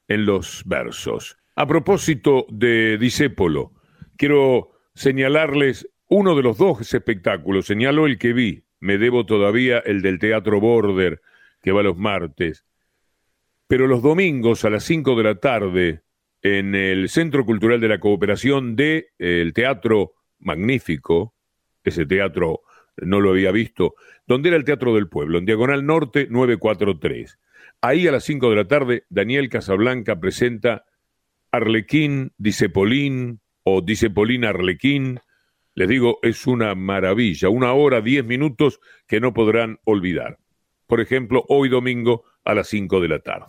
en 0.07 0.27
los 0.27 0.61
versos. 0.67 1.38
A 1.55 1.65
propósito 1.65 2.45
de 2.51 2.99
Disépolo, 2.99 3.73
quiero 4.15 4.73
señalarles 4.93 5.89
uno 6.07 6.36
de 6.36 6.43
los 6.43 6.59
dos 6.59 6.93
espectáculos. 6.93 7.65
Señalo 7.65 8.05
el 8.05 8.19
que 8.19 8.33
vi, 8.33 8.65
me 8.79 8.99
debo 8.99 9.25
todavía 9.25 9.79
el 9.79 10.03
del 10.03 10.19
Teatro 10.19 10.59
Border, 10.59 11.19
que 11.63 11.71
va 11.71 11.81
los 11.81 11.97
martes. 11.97 12.63
Pero 13.65 13.88
los 13.88 14.03
domingos 14.03 14.63
a 14.65 14.69
las 14.69 14.83
5 14.83 15.15
de 15.15 15.23
la 15.23 15.36
tarde, 15.39 16.03
en 16.43 16.75
el 16.75 17.09
Centro 17.09 17.43
Cultural 17.43 17.81
de 17.81 17.88
la 17.88 17.99
Cooperación 17.99 18.75
de 18.75 19.09
el 19.17 19.51
Teatro 19.53 20.14
magnífico, 20.39 21.33
ese 21.83 22.05
teatro 22.05 22.61
no 22.97 23.19
lo 23.19 23.31
había 23.31 23.51
visto, 23.51 23.95
donde 24.25 24.49
era 24.49 24.57
el 24.57 24.63
Teatro 24.63 24.95
del 24.95 25.07
Pueblo, 25.07 25.38
en 25.38 25.45
Diagonal 25.45 25.86
Norte 25.86 26.27
943. 26.29 27.39
Ahí 27.81 28.07
a 28.07 28.11
las 28.11 28.23
5 28.23 28.49
de 28.49 28.55
la 28.55 28.67
tarde, 28.67 29.03
Daniel 29.09 29.49
Casablanca 29.49 30.19
presenta 30.19 30.86
Arlequín, 31.51 32.31
Dicepolín 32.38 33.41
o 33.63 33.81
Dicepolín 33.81 34.45
Arlequín. 34.45 35.19
Les 35.73 35.89
digo, 35.89 36.19
es 36.21 36.47
una 36.47 36.73
maravilla, 36.73 37.49
una 37.49 37.73
hora, 37.73 38.01
diez 38.01 38.23
minutos 38.25 38.79
que 39.07 39.19
no 39.19 39.33
podrán 39.33 39.79
olvidar. 39.83 40.39
Por 40.88 41.01
ejemplo, 41.01 41.43
hoy 41.49 41.69
domingo 41.69 42.23
a 42.45 42.53
las 42.53 42.67
5 42.69 43.01
de 43.01 43.07
la 43.07 43.19
tarde. 43.19 43.47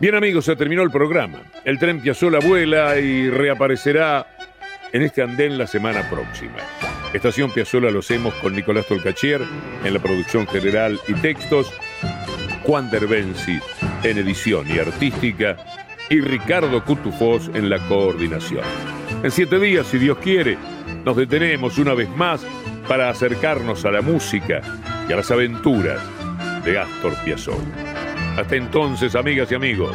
Bien 0.00 0.14
amigos, 0.14 0.44
se 0.44 0.56
terminó 0.56 0.82
el 0.82 0.90
programa. 0.90 1.50
El 1.64 1.78
tren 1.78 2.00
Piazzola 2.00 2.38
vuela 2.40 2.98
y 2.98 3.30
reaparecerá 3.30 4.26
en 4.94 5.02
este 5.02 5.22
andén 5.22 5.58
la 5.58 5.66
semana 5.66 6.08
próxima. 6.08 6.54
Estación 7.12 7.50
Piazzola 7.50 7.90
lo 7.90 7.98
hacemos 7.98 8.32
con 8.34 8.54
Nicolás 8.54 8.86
Tolcachier 8.86 9.42
en 9.84 9.92
la 9.92 9.98
producción 9.98 10.46
general 10.46 11.00
y 11.08 11.14
textos, 11.14 11.72
Juan 12.62 12.88
Derbensi 12.90 13.58
en 14.04 14.18
edición 14.18 14.70
y 14.70 14.78
artística 14.78 15.56
y 16.08 16.20
Ricardo 16.20 16.84
Cutufós 16.84 17.50
en 17.54 17.70
la 17.70 17.80
coordinación. 17.88 18.62
En 19.24 19.32
siete 19.32 19.58
días, 19.58 19.88
si 19.88 19.98
Dios 19.98 20.18
quiere, 20.18 20.56
nos 21.04 21.16
detenemos 21.16 21.76
una 21.78 21.94
vez 21.94 22.08
más 22.10 22.46
para 22.86 23.10
acercarnos 23.10 23.84
a 23.84 23.90
la 23.90 24.00
música 24.00 24.60
y 25.08 25.12
a 25.12 25.16
las 25.16 25.30
aventuras 25.32 26.00
de 26.64 26.78
Astor 26.78 27.16
Piazzolla. 27.24 28.38
Hasta 28.38 28.54
entonces, 28.54 29.16
amigas 29.16 29.50
y 29.50 29.56
amigos. 29.56 29.92